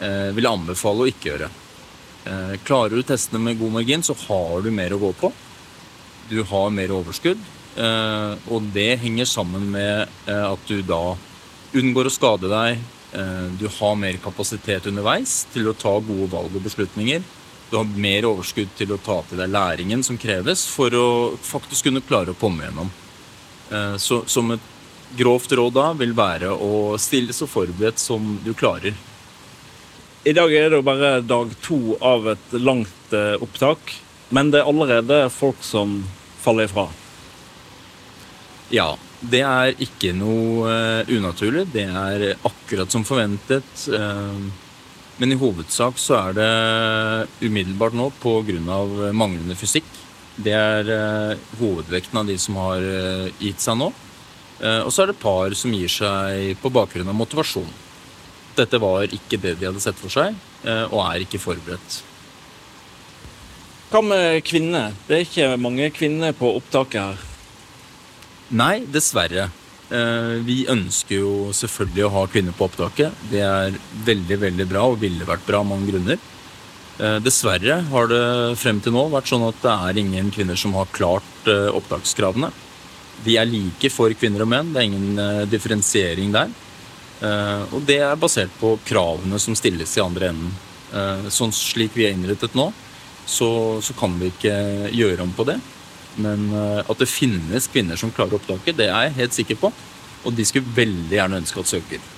vil 0.00 0.44
jeg 0.44 0.49
anbefale 0.49 1.04
å 1.04 1.08
ikke 1.08 1.28
gjøre. 1.28 1.46
Klarer 2.64 2.96
du 2.96 3.04
testene 3.04 3.40
med 3.40 3.58
god 3.60 3.72
margin, 3.75 4.04
så 4.04 4.14
har 4.26 4.60
du 4.64 4.68
mer 4.72 4.92
å 4.96 4.99
gå 5.00 5.10
på. 5.16 5.28
Du 6.28 6.38
har 6.49 6.70
mer 6.72 6.92
overskudd, 6.92 7.40
og 8.52 8.68
det 8.76 9.00
henger 9.00 9.28
sammen 9.28 9.66
med 9.72 10.12
at 10.28 10.68
du 10.68 10.80
da 10.88 11.16
unngår 11.75 12.09
å 12.09 12.15
skade 12.15 12.49
deg. 12.50 12.79
eh, 13.12 13.47
Du 13.59 13.69
har 13.69 13.97
mer 13.97 14.17
kapasitet 14.23 14.87
underveis 14.87 15.47
til 15.53 15.69
å 15.69 15.75
ta 15.75 15.99
gode 15.99 16.31
valg 16.31 16.55
og 16.55 16.62
beslutninger. 16.62 17.23
Du 17.71 17.77
har 17.77 17.85
mer 17.85 18.23
overskudd 18.23 18.69
til 18.77 18.93
å 18.93 18.99
ta 18.99 19.23
til 19.23 19.39
deg 19.39 19.50
læringen 19.50 20.03
som 20.03 20.19
kreves 20.19 20.67
for 20.67 20.91
å 20.91 21.37
faktisk 21.39 21.85
kunne 21.85 22.03
klare 22.03 22.31
å 22.31 22.39
komme 22.39 22.65
gjennom. 22.65 22.91
Eh, 23.71 23.97
Så 23.97 24.25
som 24.29 24.50
et 24.50 24.61
grovt 25.17 25.50
råd 25.50 25.75
da 25.75 25.93
vil 25.93 26.12
være 26.12 26.50
å 26.55 26.99
stille 26.99 27.33
så 27.33 27.47
forberedt 27.47 27.99
som 27.99 28.39
du 28.45 28.53
klarer. 28.55 28.95
I 30.25 30.33
dag 30.33 30.53
er 30.53 30.69
det 30.69 30.77
jo 30.77 30.83
bare 30.83 31.21
dag 31.23 31.50
to 31.62 31.97
av 32.03 32.27
et 32.29 32.53
langt 32.53 33.12
eh, 33.12 33.37
opptak, 33.41 33.79
men 34.31 34.50
det 34.50 34.61
er 34.61 34.69
allerede 34.69 35.31
folk 35.31 35.62
som 35.62 36.05
faller 36.43 36.65
ifra. 36.69 36.89
Ja, 38.71 38.97
det 39.21 39.43
er 39.45 39.77
ikke 39.85 40.15
noe 40.17 40.65
eh, 40.71 41.12
unaturlig. 41.12 41.67
Det 41.75 41.85
er 41.85 42.27
akkurat 42.47 42.91
som 42.91 43.05
forventet. 43.05 43.89
eh, 43.93 44.45
men 45.21 45.33
i 45.35 45.37
hovedsak 45.37 45.99
så 46.00 46.17
er 46.17 46.37
det 46.39 47.45
umiddelbart 47.45 47.93
nå 47.93 48.09
pga. 48.23 49.12
manglende 49.12 49.55
fysikk. 49.55 49.85
Det 50.37 50.55
er 50.57 50.89
eh, 50.89 51.39
hovedvekten 51.61 52.19
av 52.19 52.27
de 52.27 52.39
som 52.39 52.57
har 52.57 52.81
gitt 53.39 53.61
seg 53.61 53.77
nå. 53.77 53.93
Og 54.61 54.91
så 54.93 55.03
er 55.03 55.09
det 55.09 55.17
par 55.17 55.55
som 55.57 55.73
gir 55.73 55.89
seg 55.89 56.59
på 56.61 56.69
bakgrunn 56.69 57.09
av 57.09 57.17
motivasjon. 57.17 57.69
Dette 58.59 58.77
var 58.77 59.09
ikke 59.09 59.39
det 59.41 59.55
de 59.57 59.71
hadde 59.71 59.81
sett 59.81 59.97
for 59.97 60.12
seg, 60.12 60.37
og 60.93 60.99
er 61.00 61.25
ikke 61.25 61.41
forberedt. 61.41 62.03
Hva 63.89 64.03
med 64.05 64.45
kvinner? 64.45 64.93
Det 65.09 65.17
er 65.17 65.25
ikke 65.25 65.49
mange 65.57 65.89
kvinner 65.97 66.37
på 66.37 66.53
opptaket 66.59 67.00
her. 67.00 67.29
Nei, 68.50 68.83
dessverre. 68.90 69.49
Eh, 69.90 70.37
Vi 70.42 70.64
ønsker 70.71 71.21
jo 71.21 71.35
selvfølgelig 71.54 72.04
å 72.07 72.14
ha 72.16 72.26
kvinner 72.30 72.54
på 72.57 72.66
opptaket. 72.66 73.14
Det 73.30 73.42
er 73.47 73.76
veldig, 74.07 74.38
veldig 74.42 74.66
bra 74.71 74.87
og 74.90 74.99
ville 75.02 75.26
vært 75.26 75.47
bra 75.47 75.61
av 75.62 75.69
mange 75.71 75.90
grunner. 75.90 76.19
Eh, 76.99 77.19
Dessverre 77.23 77.80
har 77.90 78.11
det 78.11 78.59
frem 78.59 78.80
til 78.83 78.92
nå 78.92 79.07
vært 79.11 79.30
sånn 79.30 79.47
at 79.47 79.62
det 79.62 79.71
er 79.71 80.02
ingen 80.02 80.33
kvinner 80.35 80.59
som 80.59 80.75
har 80.75 80.90
klart 80.90 81.47
eh, 81.47 81.71
opptakskravene. 81.71 82.50
De 83.23 83.37
er 83.38 83.47
like 83.47 83.90
for 83.92 84.11
kvinner 84.19 84.42
og 84.42 84.50
menn. 84.50 84.73
Det 84.75 84.83
er 84.83 84.88
ingen 84.88 85.49
differensiering 85.50 86.33
der. 86.33 86.49
Og 87.76 87.83
det 87.85 87.99
er 88.00 88.16
basert 88.16 88.54
på 88.57 88.78
kravene 88.88 89.37
som 89.37 89.52
stilles 89.52 89.92
i 89.99 90.00
andre 90.00 90.30
enden. 90.30 90.54
Sånn 91.28 91.52
slik 91.52 91.92
vi 91.92 92.07
er 92.07 92.14
innrettet 92.14 92.57
nå, 92.57 92.71
så, 93.28 93.50
så 93.85 93.92
kan 93.99 94.16
vi 94.16 94.30
ikke 94.33 94.54
gjøre 94.97 95.26
om 95.26 95.35
på 95.37 95.45
det. 95.50 95.59
Men 96.19 96.49
eh, 96.55 96.81
at 96.83 96.99
det 96.99 97.11
finnes 97.11 97.69
kvinner 97.71 98.00
som 98.00 98.12
klarer 98.14 98.38
opptaket, 98.40 98.79
det 98.79 98.88
er 98.90 99.09
jeg 99.09 99.19
helt 99.21 99.37
sikker 99.37 99.61
på. 99.61 99.73
Og 100.26 100.35
de 100.37 100.45
skulle 100.45 100.76
veldig 100.76 101.17
gjerne 101.17 101.40
ønske 101.40 101.62
at 101.62 101.71
søker. 101.71 102.09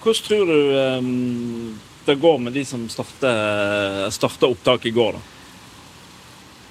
Hvordan 0.00 0.22
tror 0.22 0.46
du 0.46 0.58
um, 1.02 1.78
det 2.06 2.14
går 2.22 2.38
med 2.38 2.54
de 2.54 2.62
som 2.64 2.84
starta 2.88 4.46
opptaket 4.46 4.92
i 4.92 4.94
går? 4.94 5.18
da? 5.18 5.24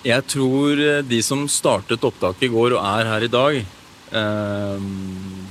Jeg 0.05 0.21
tror 0.29 0.77
eh, 0.77 1.01
de 1.01 1.19
som 1.25 1.47
startet 1.49 2.03
opptaket 2.05 2.45
i 2.45 2.51
går 2.53 2.75
og 2.77 2.83
er 2.85 3.07
her 3.09 3.25
i 3.25 3.31
dag, 3.31 3.55
eh, 4.19 4.83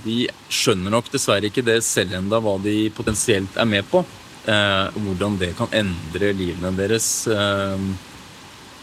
de 0.05 0.19
skjønner 0.47 0.95
nok 0.95 1.11
dessverre 1.11 1.51
ikke 1.51 1.65
det 1.67 1.81
selv 1.83 2.15
enda 2.21 2.39
hva 2.43 2.55
de 2.63 2.77
potensielt 2.95 3.59
er 3.59 3.67
med 3.67 3.89
på. 3.91 4.05
Eh, 4.47 4.95
hvordan 4.95 5.41
det 5.41 5.55
kan 5.59 5.73
endre 5.75 6.31
livene 6.39 6.71
deres. 6.79 7.09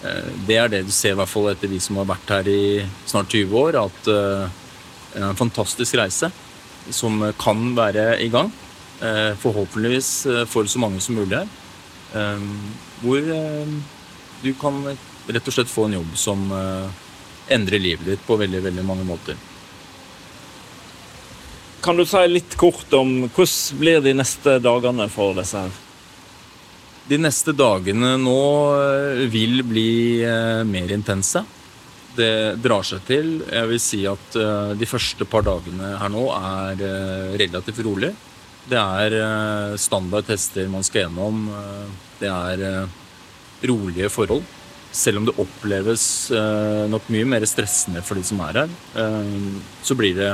Det 0.02 0.58
er 0.58 0.72
det 0.72 0.86
du 0.88 0.92
ser 0.96 1.14
i 1.14 1.20
hvert 1.20 1.30
fall 1.30 1.52
etter 1.52 1.70
de 1.70 1.80
som 1.84 2.00
har 2.02 2.08
vært 2.10 2.32
her 2.34 2.48
i 2.50 2.62
snart 3.06 3.30
20 3.30 3.54
år, 3.60 3.78
at 3.84 4.00
det 4.08 5.20
er 5.20 5.28
en 5.28 5.38
fantastisk 5.38 5.98
reise 6.00 6.32
som 6.90 7.22
kan 7.38 7.76
være 7.78 8.16
i 8.24 8.30
gang. 8.34 8.50
Forhåpentligvis 9.44 10.10
for 10.50 10.66
så 10.66 10.82
mange 10.82 11.02
som 11.06 11.20
mulig 11.20 11.38
her. 11.38 11.48
Hvor 13.04 13.22
du 14.42 14.52
kan 14.58 14.82
rett 15.30 15.48
og 15.48 15.54
slett 15.54 15.70
få 15.70 15.86
en 15.86 16.00
jobb 16.00 16.18
som 16.18 16.50
endrer 17.52 17.80
livet 17.84 18.08
ditt 18.10 18.26
på 18.26 18.40
veldig, 18.42 18.62
veldig 18.66 18.86
mange 18.88 19.06
måter. 19.06 19.38
Kan 21.82 21.98
du 21.98 22.06
si 22.06 22.26
litt 22.30 22.58
kort 22.62 22.94
om 22.94 23.24
hvordan 23.28 23.80
blir 23.82 24.02
de 24.06 24.14
neste 24.18 24.58
dagene 24.62 25.08
for 25.14 25.38
disse 25.38 25.62
her? 25.62 25.80
De 27.10 27.18
neste 27.18 27.54
dagene 27.58 28.14
nå 28.22 28.42
eh, 28.78 29.24
vil 29.32 29.64
bli 29.66 30.22
uh, 30.22 30.62
mer 30.68 30.92
intense. 30.94 31.42
Det 32.16 32.60
drar 32.62 32.86
seg 32.86 33.06
til. 33.08 33.32
Jeg 33.48 33.70
vil 33.72 33.82
si 33.82 34.02
at 34.10 34.38
uh, 34.38 34.74
de 34.78 34.90
første 34.90 35.26
par 35.30 35.46
dagene 35.48 35.96
her 35.98 36.12
nå 36.14 36.28
er 36.36 36.84
relativt 37.42 37.82
rolig. 37.88 38.12
Det 38.62 38.78
er 38.78 39.74
standard 39.82 40.28
tester 40.28 40.68
man 40.70 40.84
skal 40.86 41.08
gjennom. 41.08 41.48
det 42.20 42.30
er 42.30 42.86
rolige 43.66 44.10
forhold. 44.14 44.44
Selv 44.94 45.18
om 45.18 45.26
det 45.26 45.34
oppleves 45.42 46.04
nok 46.94 47.10
mye 47.10 47.26
mer 47.26 47.48
stressende 47.50 48.04
for 48.06 48.22
de 48.22 48.24
som 48.28 48.44
er 48.46 48.60
her, 48.62 48.76
så 49.82 49.98
blir 49.98 50.14
det 50.14 50.30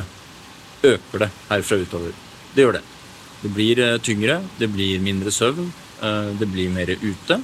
øker 0.92 1.24
det 1.24 1.30
herfra 1.48 1.80
utover. 1.80 2.12
Det 2.52 2.66
gjør 2.66 2.78
det. 2.82 2.84
Det 3.46 3.54
blir 3.56 3.82
tyngre, 4.04 4.42
det 4.60 4.70
blir 4.76 5.00
mindre 5.08 5.32
søvn, 5.32 5.72
det 6.00 6.48
blir 6.52 6.70
mer 6.74 6.92
ute. 7.02 7.40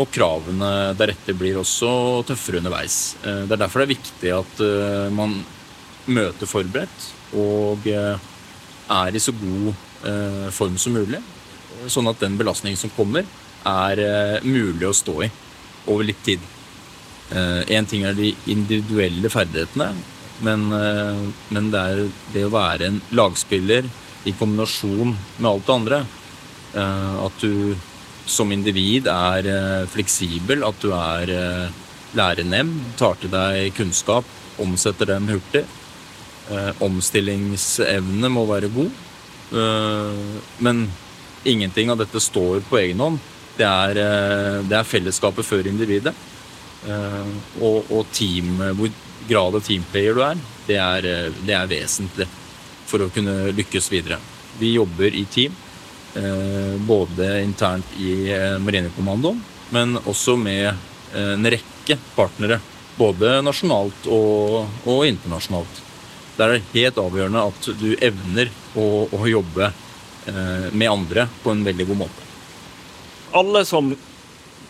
Og 0.00 0.08
kravene 0.12 0.94
deretter 0.96 1.36
blir 1.36 1.58
også 1.60 1.90
tøffere 2.28 2.60
underveis. 2.62 3.16
Det 3.22 3.52
er 3.52 3.60
derfor 3.60 3.82
det 3.82 3.88
er 3.88 3.94
viktig 3.94 4.32
at 4.36 4.62
man 5.12 5.38
møter 6.08 6.48
forberedt 6.48 7.08
og 7.36 7.88
er 7.88 9.16
i 9.16 9.22
så 9.22 9.34
god 9.36 9.74
form 10.56 10.78
som 10.80 10.96
mulig. 10.96 11.20
Sånn 11.88 12.08
at 12.08 12.20
den 12.22 12.38
belastningen 12.40 12.80
som 12.80 12.92
kommer, 12.96 13.28
er 13.68 14.00
mulig 14.46 14.88
å 14.88 14.96
stå 14.96 15.18
i 15.26 15.30
over 15.88 16.06
litt 16.08 16.22
tid. 16.24 16.44
Én 17.68 17.88
ting 17.88 18.06
er 18.08 18.16
de 18.16 18.32
individuelle 18.48 19.28
ferdighetene, 19.32 19.90
men, 20.44 20.68
men, 21.50 21.70
det 21.72 21.80
er 21.80 22.04
det 22.32 22.44
å 22.46 22.54
være 22.54 22.88
en 22.88 23.00
lagspiller 23.12 23.88
i 24.28 24.34
kombinasjon 24.38 25.12
med 25.38 25.50
alt 25.50 25.66
det 25.66 25.74
andre. 25.74 26.00
Uh, 26.78 27.26
at 27.26 27.42
du 27.42 27.74
som 28.28 28.52
individ 28.52 29.08
er 29.08 29.86
fleksibel, 29.88 30.60
at 30.66 30.82
du 30.84 30.90
er 30.92 31.30
lærenem, 32.12 32.74
tar 33.00 33.16
til 33.16 33.32
deg 33.32 33.72
kunnskap, 33.72 34.28
omsetter 34.60 35.08
den 35.14 35.30
hurtig. 35.32 35.62
omstillingsevne 36.84 38.28
må 38.28 38.44
være 38.50 38.68
god. 38.68 38.90
men 40.60 40.82
ingenting 41.44 41.90
av 41.90 41.98
dette 41.98 42.20
står 42.20 42.60
på 42.68 42.78
egen 42.82 43.00
hånd. 43.00 43.18
Det 43.58 43.66
er, 43.66 43.98
eh, 43.98 44.62
det 44.68 44.76
er 44.78 44.86
fellesskapet 44.86 45.46
før 45.46 45.66
individet. 45.66 46.14
Eh, 46.86 47.30
og, 47.60 47.90
og 47.90 48.06
team, 48.14 48.58
hvor 48.78 48.90
grad 49.28 49.58
av 49.58 49.64
teamplayer 49.66 50.14
du 50.14 50.22
er, 50.22 50.42
det 50.68 50.76
er, 50.78 51.08
eh, 51.08 51.38
det 51.46 51.56
er 51.56 51.70
vesentlig 51.70 52.28
for 52.88 53.02
å 53.02 53.10
kunne 53.12 53.50
lykkes 53.56 53.90
videre. 53.92 54.20
Vi 54.60 54.76
jobber 54.76 55.14
i 55.14 55.24
team, 55.30 55.56
både 56.88 57.26
internt 57.44 57.90
i 58.00 58.32
Marinekommandoen, 58.64 59.42
men 59.70 59.98
også 60.08 60.34
med 60.40 60.72
en 61.14 61.50
rekke 61.52 61.98
partnere. 62.16 62.56
Både 62.98 63.36
nasjonalt 63.44 64.08
og, 64.10 64.64
og 64.88 65.04
internasjonalt. 65.06 65.82
Det 66.38 66.46
er 66.46 66.64
helt 66.72 67.02
avgjørende 67.04 67.44
at 67.52 67.68
du 67.78 67.90
evner 67.94 68.50
å, 68.74 68.88
å 69.12 69.28
jobbe 69.30 69.70
med 70.72 70.88
andre 70.90 71.28
på 71.44 71.52
en 71.54 71.62
veldig 71.68 71.86
god 71.92 72.02
måte 72.06 72.28
alle 73.32 73.64
som 73.64 73.96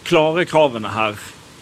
klarer 0.05 0.45
kravene 0.45 0.89
her, 0.89 1.19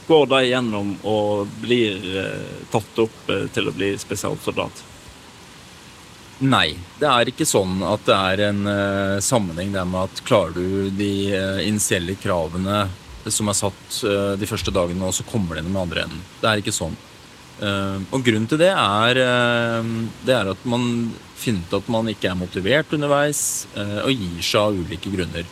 går 0.06 0.26
de 0.30 0.42
gjennom 0.46 0.92
og 1.06 1.48
blir 1.60 2.04
eh, 2.22 2.60
tatt 2.70 3.00
opp 3.02 3.30
eh, 3.32 3.46
til 3.52 3.68
å 3.68 3.74
bli 3.74 3.92
spesialsoldat? 3.98 4.84
Nei, 6.44 6.74
det 7.00 7.08
er 7.08 7.30
ikke 7.30 7.46
sånn 7.48 7.78
at 7.86 8.02
det 8.04 8.14
er 8.14 8.40
en 8.50 8.66
uh, 8.68 9.22
sammenheng 9.24 9.70
der 9.72 9.86
med 9.88 10.10
at 10.10 10.20
klarer 10.26 10.52
du 10.52 10.90
de 10.92 11.32
uh, 11.32 11.62
initielle 11.64 12.12
kravene 12.20 12.82
som 13.32 13.48
er 13.48 13.56
satt 13.56 14.00
uh, 14.04 14.34
de 14.36 14.48
første 14.48 14.74
dagene, 14.74 15.00
og 15.08 15.16
så 15.16 15.24
kommer 15.24 15.56
det 15.56 15.64
inn 15.64 15.72
med 15.72 15.86
andre 15.86 16.04
enden. 16.04 16.20
Det 16.42 16.50
er 16.50 16.62
ikke 16.62 16.76
sånn. 16.76 16.96
og 17.56 18.20
grunnen 18.20 18.44
til 18.50 18.60
det 18.60 18.68
er, 18.68 19.16
det 20.28 20.34
er 20.36 20.50
at 20.50 20.64
man 20.68 20.82
finner 21.40 21.64
ut 21.64 21.76
at 21.78 21.86
man 21.88 22.10
ikke 22.12 22.28
er 22.28 22.36
motivert 22.36 22.92
underveis, 22.92 23.64
og 24.04 24.12
gir 24.12 24.42
seg 24.44 24.60
av 24.60 24.76
ulike 24.76 25.08
grunner. 25.08 25.48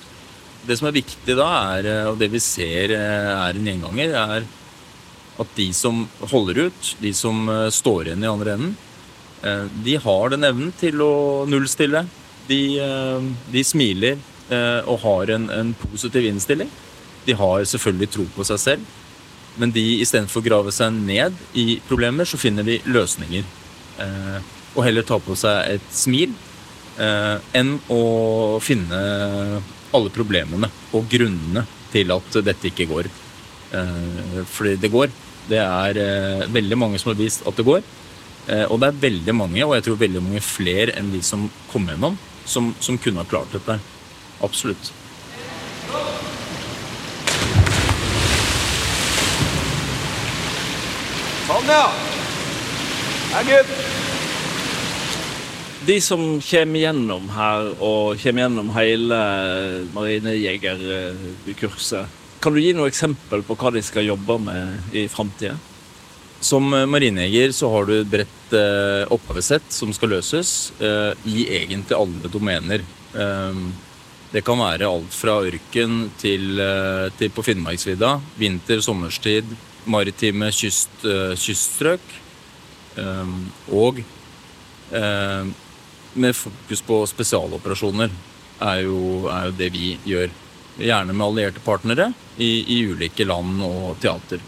Det 0.68 0.76
som 0.76 0.90
er 0.90 0.98
viktig 0.98 1.36
da, 1.38 1.48
er, 1.78 1.88
og 2.10 2.20
det 2.20 2.28
vi 2.34 2.42
ser 2.44 2.92
er 2.92 3.56
en 3.56 3.70
gjenganger, 3.70 4.12
er 4.20 4.44
at 5.40 5.56
de 5.56 5.70
som 5.72 6.04
holder 6.20 6.66
ut, 6.68 6.92
de 7.00 7.14
som 7.16 7.48
står 7.72 8.10
igjen 8.10 8.28
i 8.28 8.34
andre 8.34 8.58
enden, 8.58 8.76
de 9.84 9.96
har 10.00 10.30
den 10.32 10.46
evnen 10.48 10.70
til 10.80 11.02
å 11.04 11.44
nullstille. 11.50 12.04
De, 12.48 12.60
de 13.52 13.62
smiler 13.64 14.20
og 14.88 14.98
har 15.02 15.32
en, 15.34 15.46
en, 15.52 15.72
positiv 15.82 16.24
innstilling. 16.28 16.70
De 17.26 17.36
har 17.36 17.64
selvfølgelig 17.68 18.08
tro 18.14 18.24
på 18.36 18.46
seg 18.48 18.60
selv, 18.62 18.94
men 19.60 19.72
de 19.72 19.84
istedenfor 20.04 20.40
å 20.40 20.46
grave 20.48 20.72
seg 20.72 20.96
ned 20.96 21.36
i 21.60 21.78
problemer, 21.88 22.28
så 22.28 22.40
finner 22.40 22.64
de 22.64 22.78
løsninger. 22.88 23.44
Og 24.74 24.80
heller 24.84 25.04
ta 25.08 25.20
på 25.20 25.36
seg 25.36 25.76
et 25.76 25.92
smil 25.92 26.32
enn 26.96 27.76
å 27.92 28.02
finne 28.64 29.00
alle 29.94 30.12
problemene 30.14 30.70
og 30.94 31.08
grunnene 31.10 31.64
til 31.94 32.12
at 32.14 32.40
dette 32.44 32.70
ikke 32.70 32.88
går. 32.90 33.10
Eh, 33.74 34.40
fordi 34.50 34.76
det 34.80 34.92
går. 34.92 35.12
Det 35.48 35.60
er 35.60 36.00
eh, 36.00 36.46
veldig 36.52 36.78
mange 36.80 37.00
som 37.00 37.12
har 37.12 37.20
vist 37.20 37.44
at 37.46 37.58
det 37.58 37.66
går. 37.66 37.84
Eh, 38.48 38.66
og 38.68 38.80
det 38.82 38.90
er 38.90 39.02
veldig 39.06 39.36
mange, 39.36 39.64
og 39.64 39.74
jeg 39.76 39.86
tror 39.86 40.02
veldig 40.02 40.24
mange 40.24 40.42
flere 40.44 40.96
enn 40.98 41.12
de 41.14 41.22
som 41.24 41.48
kom 41.72 41.88
gjennom, 41.88 42.18
som, 42.44 42.74
som 42.80 43.00
kunne 43.00 43.24
ha 43.24 43.28
klart 43.28 43.54
dette. 43.54 43.78
Absolutt. 44.44 44.92
Sånn, 51.44 51.68
ja. 51.68 51.84
Det 53.34 53.44
good 53.50 54.02
de 55.86 56.00
som 56.00 56.40
kommer 56.40 56.80
gjennom 56.80 57.28
her, 57.34 57.74
og 57.82 58.18
kommer 58.22 58.42
gjennom 58.44 58.70
hele 58.76 59.18
marinejegerkurset, 59.94 62.06
kan 62.40 62.54
du 62.54 62.60
gi 62.60 62.72
noe 62.76 62.88
eksempel 62.90 63.42
på 63.44 63.54
hva 63.56 63.70
de 63.72 63.82
skal 63.84 64.08
jobbe 64.08 64.38
med 64.46 64.96
i 64.96 65.08
framtida? 65.12 65.54
Som 66.44 66.68
marinejeger 66.68 67.54
så 67.56 67.70
har 67.72 67.86
du 67.88 67.94
et 67.96 68.10
bredt 68.10 68.52
eh, 68.52 69.06
oppgavesett 69.14 69.70
som 69.72 69.94
skal 69.96 70.12
løses 70.12 70.74
eh, 70.76 71.12
i 71.24 71.46
egentlig 71.56 71.96
alle 71.96 72.28
domener. 72.28 72.84
Eh, 73.16 73.62
det 74.34 74.42
kan 74.42 74.58
være 74.58 74.88
alt 74.90 75.14
fra 75.14 75.38
ørken 75.46 76.08
til, 76.18 76.58
eh, 76.60 77.06
til 77.16 77.30
på 77.30 77.44
Finnmarksvidda. 77.46 78.16
Vinter, 78.36 78.80
sommerstid, 78.82 79.46
maritime 79.86 80.50
kyst, 80.52 80.90
eh, 81.06 81.36
kyststrøk. 81.38 82.12
Eh, 82.98 83.34
og 83.72 84.04
med 86.14 86.36
fokus 86.36 86.80
på 86.86 87.00
spesialoperasjoner 87.10 88.10
er 88.62 88.82
jo, 88.84 89.26
er 89.32 89.48
jo 89.48 89.54
det 89.58 89.70
vi 89.74 89.94
gjør. 90.06 90.30
Gjerne 90.78 91.14
med 91.14 91.26
allierte 91.26 91.62
partnere 91.64 92.12
i, 92.36 92.62
i, 92.76 92.84
ulike 92.86 93.26
land 93.26 93.62
og 93.64 93.96
teater. 94.02 94.42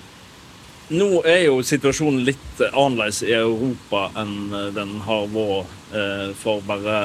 Nå 0.89 1.23
er 1.27 1.49
jo 1.49 1.63
situasjonen 1.67 2.23
litt 2.29 2.61
annerledes 2.69 3.25
i 3.27 3.33
Europa 3.35 4.05
enn 4.21 4.53
den 4.77 4.93
har 5.03 5.25
vært 5.33 5.95
eh, 5.97 6.29
for 6.39 6.63
bare 6.67 7.01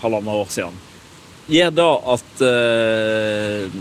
halvannet 0.00 0.38
år 0.40 0.48
siden. 0.54 0.78
Gjør 1.50 1.74
da 1.74 1.88
at 2.14 2.42
eh, 2.46 3.76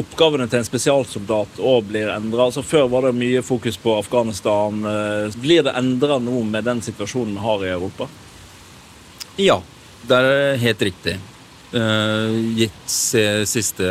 oppgavene 0.00 0.46
til 0.48 0.60
en 0.60 0.68
spesialsoldat 0.68 1.60
òg 1.60 1.88
blir 1.90 2.08
endra? 2.12 2.46
Altså, 2.48 2.64
før 2.64 2.88
var 2.92 3.08
det 3.08 3.16
mye 3.18 3.42
fokus 3.44 3.76
på 3.80 3.96
Afghanistan. 3.98 4.80
Eh, 4.92 5.38
blir 5.42 5.64
det 5.66 5.76
endra 5.76 6.20
nå 6.22 6.42
med 6.46 6.64
den 6.64 6.82
situasjonen 6.84 7.36
vi 7.36 7.46
har 7.46 7.64
i 7.64 7.72
Europa? 7.76 8.08
Ja, 9.36 9.62
Det 10.06 10.16
er 10.16 10.56
helt 10.62 10.82
riktig. 10.82 11.16
Uh, 11.74 12.30
gitt 12.54 12.92
de 13.12 13.46
siste 13.50 13.86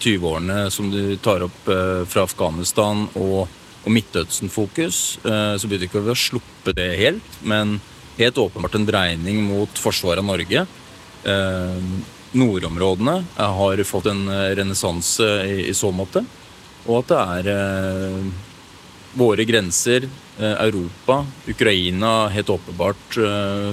20 0.00 0.22
årene 0.24 0.70
som 0.72 0.88
du 0.90 1.12
tar 1.20 1.44
opp 1.44 1.68
uh, 1.68 2.06
fra 2.08 2.24
Afghanistan 2.24 3.02
og, 3.12 3.50
og 3.88 3.94
Midtøsten-fokus, 3.96 4.98
uh, 5.24 5.56
så 5.56 5.70
betyr 5.70 5.88
ikke 5.88 6.02
at 6.02 6.06
vi 6.06 6.12
har 6.12 6.20
sluppet 6.20 6.76
det 6.78 6.90
helt, 7.00 7.40
men 7.42 7.78
helt 8.18 8.38
åpenbart 8.38 8.76
en 8.76 8.86
dreining 8.86 9.40
mot 9.48 9.80
forsvaret 9.80 10.22
av 10.22 10.28
Norge. 10.28 10.66
nordområdene 12.38 13.14
har 13.36 13.80
fått 13.84 14.06
en 14.06 14.28
renessanse 14.58 15.26
i, 15.44 15.74
så 15.74 15.90
måte, 15.92 16.22
og 16.86 17.00
at 17.00 17.10
det 17.10 17.50
er 17.52 18.28
våre 19.18 19.44
grenser, 19.44 20.06
Europa, 20.38 21.20
Ukraina, 21.50 22.28
helt 22.32 22.50
åpenbart 22.54 23.18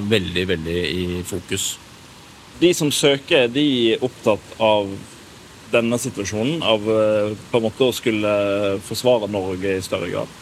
veldig, 0.09 0.45
veldig 0.51 0.77
i 0.89 1.23
fokus. 1.25 1.75
De 2.59 2.73
som 2.73 2.91
søker, 2.91 3.49
de 3.51 3.65
er 3.93 4.03
opptatt 4.05 4.55
av 4.63 4.89
denne 5.73 5.97
situasjonen, 5.99 6.63
av 6.63 6.89
eh, 6.89 7.35
på 7.51 7.59
en 7.59 7.65
måte 7.67 7.87
å 7.87 7.95
skulle 7.95 8.33
forsvare 8.85 9.29
Norge 9.31 9.77
i 9.77 9.83
større 9.85 10.11
grad? 10.11 10.41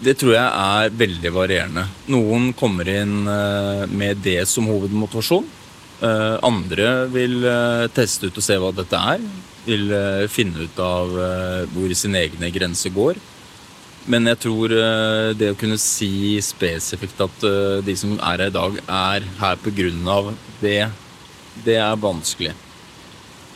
Det 0.00 0.14
tror 0.16 0.32
jeg 0.32 0.48
er 0.48 0.94
veldig 0.96 1.32
varierende. 1.34 1.84
Noen 2.12 2.52
kommer 2.56 2.88
inn 2.88 3.28
eh, 3.28 3.84
med 3.90 4.22
det 4.24 4.42
som 4.48 4.68
hovedmotivasjon. 4.70 5.48
Eh, 6.00 6.36
andre 6.46 6.92
vil 7.12 7.44
teste 7.96 8.30
ut 8.30 8.40
og 8.40 8.46
se 8.46 8.56
hva 8.60 8.72
dette 8.74 9.02
er. 9.14 9.26
Vil 9.66 9.92
finne 10.32 10.64
ut 10.64 10.78
av 10.80 11.10
hvor 11.74 11.92
sine 11.92 12.22
egne 12.24 12.48
grenser 12.50 12.94
går. 12.94 13.18
Men 14.10 14.24
jeg 14.30 14.38
tror 14.40 14.72
det 15.36 15.50
å 15.52 15.58
kunne 15.60 15.76
si 15.78 16.40
spesifikt 16.42 17.20
at 17.20 17.44
de 17.84 17.94
som 18.00 18.16
er 18.16 18.40
her 18.40 18.46
i 18.46 18.54
dag, 18.54 18.80
er 18.80 19.28
her 19.42 19.60
pga. 19.60 20.22
det, 20.64 20.78
det 21.68 21.76
er 21.76 22.00
vanskelig. 22.00 22.54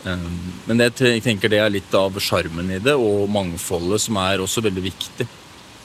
Eh, 0.04 0.28
men 0.68 0.84
jeg 0.86 1.22
tenker 1.24 1.52
det 1.52 1.62
er 1.62 1.72
litt 1.72 1.96
av 1.98 2.18
sjarmen 2.22 2.70
i 2.74 2.82
det, 2.82 2.94
og 2.96 3.26
mangfoldet, 3.32 4.04
som 4.06 4.20
er 4.22 4.44
også 4.44 4.64
veldig 4.64 4.86
viktig. 4.90 5.30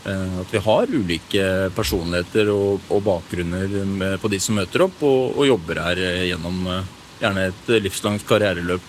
At 0.09 0.53
vi 0.55 0.61
har 0.63 0.87
ulike 0.89 1.41
personligheter 1.75 2.47
og, 2.53 2.85
og 2.87 3.01
bakgrunner 3.03 4.15
på 4.17 4.29
de 4.31 4.37
som 4.41 4.55
møter 4.57 4.85
opp 4.85 5.03
og, 5.03 5.35
og 5.35 5.49
jobber 5.49 5.81
her 5.83 5.99
gjennom 6.23 6.61
gjerne 7.19 7.49
et 7.49 7.69
livslangt 7.83 8.23
karriereløp. 8.29 8.85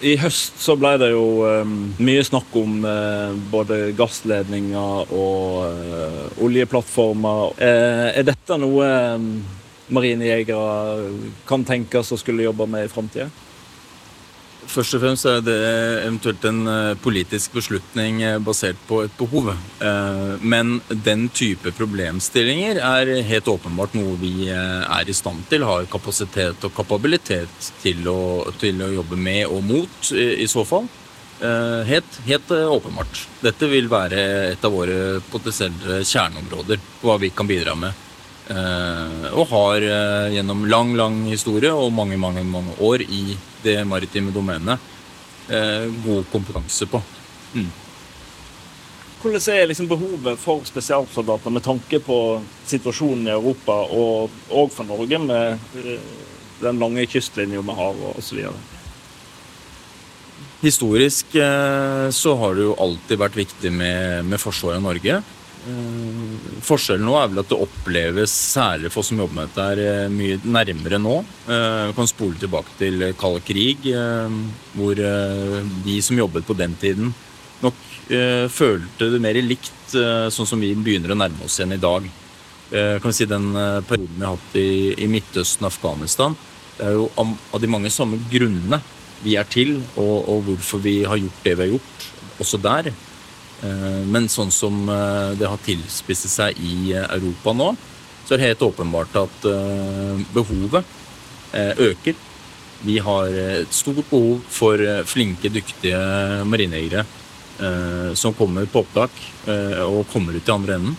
I 0.00 0.14
høst 0.16 0.56
så 0.62 0.78
ble 0.80 0.94
det 1.00 1.10
jo 1.12 1.24
um, 1.44 1.74
mye 2.00 2.22
snakk 2.24 2.54
om 2.56 2.78
uh, 2.86 3.36
både 3.52 3.90
gassledninger 3.96 5.12
og 5.12 5.58
uh, 5.68 6.22
oljeplattformer. 6.40 7.52
Uh, 7.60 8.06
er 8.14 8.24
dette 8.24 8.56
noe 8.62 8.88
um, 9.20 9.26
marinejegere 9.92 11.10
kan 11.48 11.66
tenkes 11.68 12.14
å 12.14 12.20
skulle 12.20 12.46
jobbe 12.46 12.64
med 12.72 12.88
i 12.88 12.92
framtida? 12.92 13.28
Først 14.70 14.94
og 14.94 15.00
fremst 15.02 15.26
er 15.26 15.40
det 15.42 15.56
eventuelt 16.04 16.44
en 16.46 16.60
eh, 16.70 16.98
politisk 17.02 17.56
beslutning 17.56 18.20
eh, 18.22 18.36
basert 18.38 18.78
på 18.86 19.00
et 19.02 19.14
behov. 19.18 19.48
Eh, 19.50 20.34
men 20.46 20.76
den 21.08 21.26
type 21.34 21.72
problemstillinger 21.74 22.78
er 22.78 23.10
helt 23.26 23.50
åpenbart 23.50 23.96
noe 23.98 24.14
vi 24.20 24.46
er 24.50 25.10
i 25.10 25.16
stand 25.16 25.42
til, 25.50 25.66
har 25.66 25.90
kapasitet 25.90 26.62
og 26.68 26.74
kapabilitet 26.76 27.72
til 27.82 28.06
å, 28.10 28.20
til 28.62 28.78
å 28.84 28.92
jobbe 29.00 29.18
med 29.18 29.48
og 29.50 29.66
mot, 29.66 30.12
i, 30.14 30.46
så 30.50 30.62
fall. 30.66 30.86
Helt, 31.40 32.18
helt, 32.26 32.50
åpenbart. 32.52 33.22
Dette 33.40 33.68
vil 33.70 33.88
være 33.88 34.22
et 34.50 34.64
av 34.66 34.74
våre 34.74 35.22
potensielle 35.32 36.02
kjerneområder 36.04 36.82
hva 37.00 37.16
vi 37.22 37.32
kan 37.32 37.48
bidra 37.48 37.74
med. 37.80 38.09
Og 38.50 39.44
har 39.46 39.84
gjennom 40.34 40.64
lang, 40.66 40.94
lang 40.98 41.20
historie 41.30 41.70
og 41.70 41.92
mange, 41.94 42.16
mange, 42.18 42.42
mange 42.42 42.72
år 42.82 43.04
i 43.06 43.36
det 43.62 43.76
maritime 43.86 44.32
domenet 44.34 44.80
eh, 45.50 45.86
god 46.04 46.24
kompetanse 46.32 46.86
på. 46.86 47.02
Mm. 47.54 47.70
Hvordan 49.20 49.52
er 49.52 49.68
liksom 49.68 49.88
behovet 49.88 50.40
for 50.40 50.64
spesialsoldater 50.64 51.52
med 51.52 51.64
tanke 51.64 52.00
på 52.00 52.18
situasjonen 52.66 53.28
i 53.28 53.34
Europa 53.34 53.76
og, 53.92 54.36
og 54.48 54.70
for 54.72 54.88
Norge, 54.88 55.18
med 55.20 55.58
eh, 55.76 55.98
den 56.62 56.80
lange 56.80 57.06
kystlinja 57.06 57.60
vi 57.60 57.76
har 57.82 58.04
osv.? 58.14 58.46
Historisk 60.60 61.34
eh, 61.40 62.08
så 62.12 62.36
har 62.40 62.56
det 62.56 62.64
jo 62.68 62.78
alltid 62.80 63.20
vært 63.20 63.36
viktig 63.36 63.72
med, 63.72 64.24
med 64.28 64.40
forsvaret 64.40 64.80
av 64.80 64.88
Norge. 64.88 65.20
Eh, 66.60 66.64
forskjellen 66.64 67.06
nå 67.06 67.16
er 67.18 67.30
vel 67.30 67.42
at 67.42 67.50
det 67.50 67.58
oppleves, 67.58 68.32
særlig 68.54 68.90
for 68.92 69.02
oss 69.02 69.10
som 69.10 69.20
jobber 69.20 69.40
med 69.40 69.50
dette, 69.54 69.82
eh, 69.82 70.08
mye 70.08 70.40
nærmere 70.44 70.98
nå. 71.00 71.24
Eh, 71.48 71.86
vi 71.88 71.96
kan 71.96 72.06
spole 72.06 72.36
tilbake 72.38 72.76
til 72.78 73.14
kald 73.18 73.44
krig, 73.44 73.78
hvor 74.74 74.94
de 74.94 76.00
som 76.02 76.16
jobbet 76.16 76.46
på 76.46 76.56
den 76.56 76.76
tiden, 76.76 77.14
nok 77.62 77.74
følte 78.50 79.10
det 79.12 79.20
mer 79.20 79.34
likt 79.34 79.92
sånn 79.92 80.46
som 80.46 80.58
vi 80.60 80.74
begynner 80.74 81.12
å 81.12 81.18
nærme 81.18 81.44
oss 81.44 81.58
igjen 81.58 81.74
i 81.74 81.76
dag. 81.76 82.02
kan 82.70 83.10
vi 83.10 83.12
si 83.12 83.24
Den 83.24 83.52
perioden 83.86 84.18
vi 84.18 84.24
har 84.24 84.36
hatt 84.36 84.54
i, 84.56 85.06
Midtøsten 85.06 85.64
og 85.64 85.72
Afghanistan, 85.72 86.36
det 86.78 86.86
er 86.86 86.92
jo 86.92 87.10
av 87.16 87.60
de 87.60 87.66
mange 87.66 87.90
samme 87.90 88.18
grunnene 88.30 88.80
vi 89.22 89.36
er 89.36 89.44
til, 89.44 89.82
og 89.96 90.42
hvorfor 90.44 90.78
vi 90.80 91.04
har 91.04 91.16
gjort 91.16 91.44
det 91.44 91.54
vi 91.56 91.62
har 91.62 91.72
gjort, 91.78 92.10
også 92.40 92.62
der. 92.62 92.92
Eh, 93.60 94.02
men 94.08 94.28
sånn 94.32 94.52
som 94.54 94.88
eh, 94.88 95.36
det 95.36 95.48
har 95.50 95.60
tilspisset 95.64 96.32
seg 96.32 96.60
i 96.64 96.94
eh, 96.94 97.04
Europa 97.16 97.52
nå, 97.56 97.70
så 98.24 98.34
er 98.34 98.40
det 98.40 98.50
helt 98.52 98.66
åpenbart 98.68 99.16
at 99.18 99.46
behovet 100.30 100.86
øker. 101.82 102.14
Vi 102.86 102.94
har 103.02 103.32
et 103.34 103.72
stort 103.74 104.04
behov 104.06 104.44
for 104.54 104.78
flinke, 105.08 105.50
dyktige 105.50 105.98
marinejegere 106.46 107.02
som 108.14 108.36
kommer 108.38 108.68
på 108.70 108.84
opptak 108.84 109.18
og 109.82 110.06
kommer 110.12 110.38
ut 110.38 110.46
i 110.46 110.54
andre 110.54 110.78
enden. 110.78 110.94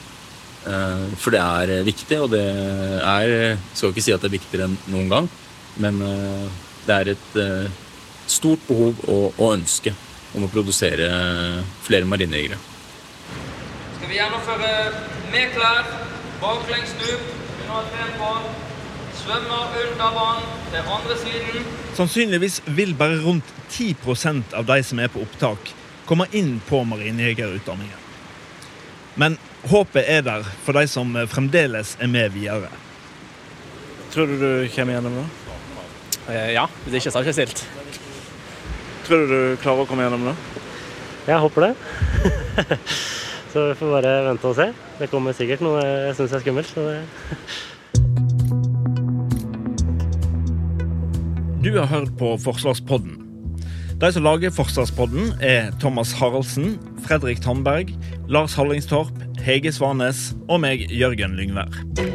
For 1.24 1.32
det 1.32 1.40
er 1.40 1.88
viktig, 1.88 2.20
og 2.20 2.34
det 2.36 2.44
er 2.44 3.56
Skal 3.72 3.96
ikke 3.96 4.04
si 4.04 4.12
at 4.12 4.26
det 4.26 4.34
er 4.34 4.36
viktigere 4.36 4.68
enn 4.68 4.78
noen 4.92 5.14
gang, 5.14 5.32
men 5.80 6.04
det 6.84 6.98
er 6.98 7.14
et 7.16 7.42
stort 8.28 8.68
behov 8.68 9.00
og, 9.08 9.40
og 9.40 9.56
ønske 9.56 9.96
om 10.36 10.46
å 10.48 10.52
produsere 10.52 11.08
flere 11.84 12.08
marinejegere. 12.08 12.60
Skal 13.98 14.10
vi 14.10 14.18
gjennomføre 14.18 14.74
med 15.32 15.54
klær, 15.56 15.94
baklengs 16.42 16.96
stup, 16.96 17.32
svømmer 19.22 19.76
under 19.92 20.14
vann 20.16 20.46
til 20.72 20.92
andre 20.96 21.18
siden. 21.22 21.66
Sannsynligvis 21.96 22.62
vil 22.66 22.94
bare 22.98 23.20
rundt 23.24 23.48
10% 23.72 24.56
av 24.58 24.66
de 24.66 24.80
som 24.84 25.00
er 25.00 25.12
på 25.12 25.22
opptak, 25.24 25.74
komme 26.10 26.28
inn 26.36 26.58
på 26.68 26.84
marinejegerutdanningen. 26.88 28.00
Men 29.16 29.38
håpet 29.68 30.08
er 30.08 30.24
der 30.26 30.48
for 30.66 30.76
de 30.80 30.88
som 30.90 31.14
fremdeles 31.30 31.96
er 32.00 32.12
med 32.12 32.32
videre. 32.36 32.72
Tror 34.12 34.28
du 34.28 34.40
du 34.40 34.52
kommer 34.76 34.98
gjennom 34.98 35.22
nå? 35.22 35.28
Eh, 36.32 36.52
ja, 36.56 36.66
hvis 36.86 37.00
ikke 37.00 37.12
så 37.12 37.20
har 37.20 37.28
jeg 37.28 37.36
ikke 37.36 37.40
stilt. 37.42 37.81
Tror 39.06 39.26
du 39.26 39.32
du 39.32 39.58
klarer 39.62 39.84
å 39.84 39.90
komme 39.90 40.06
gjennom 40.06 40.28
det? 40.30 40.36
Jeg 41.28 41.42
håper 41.42 41.68
det. 41.68 41.74
så 43.52 43.68
vi 43.70 43.78
får 43.80 43.94
bare 43.96 44.14
vente 44.30 44.50
og 44.50 44.58
se. 44.58 44.68
Det 45.00 45.10
kommer 45.12 45.38
sikkert 45.38 45.64
noe 45.66 45.82
jeg 45.84 46.18
syns 46.20 46.36
er 46.38 46.44
skummelt. 46.46 46.70
Så 46.72 46.86
det 46.88 47.02
Du 51.62 51.76
har 51.78 51.86
hørt 51.86 52.16
på 52.18 52.34
Forsvarspodden. 52.42 53.20
De 54.02 54.10
som 54.10 54.24
lager 54.26 54.50
Forsvarspodden, 54.50 55.36
er 55.46 55.70
Thomas 55.82 56.10
Haraldsen, 56.18 56.80
Fredrik 57.06 57.42
Tandberg, 57.42 57.94
Lars 58.28 58.58
Hallingstorp, 58.58 59.14
Hege 59.46 59.70
Svanes 59.70 60.32
og 60.50 60.64
meg, 60.66 60.88
Jørgen 60.90 61.38
Lyngvær. 61.38 62.11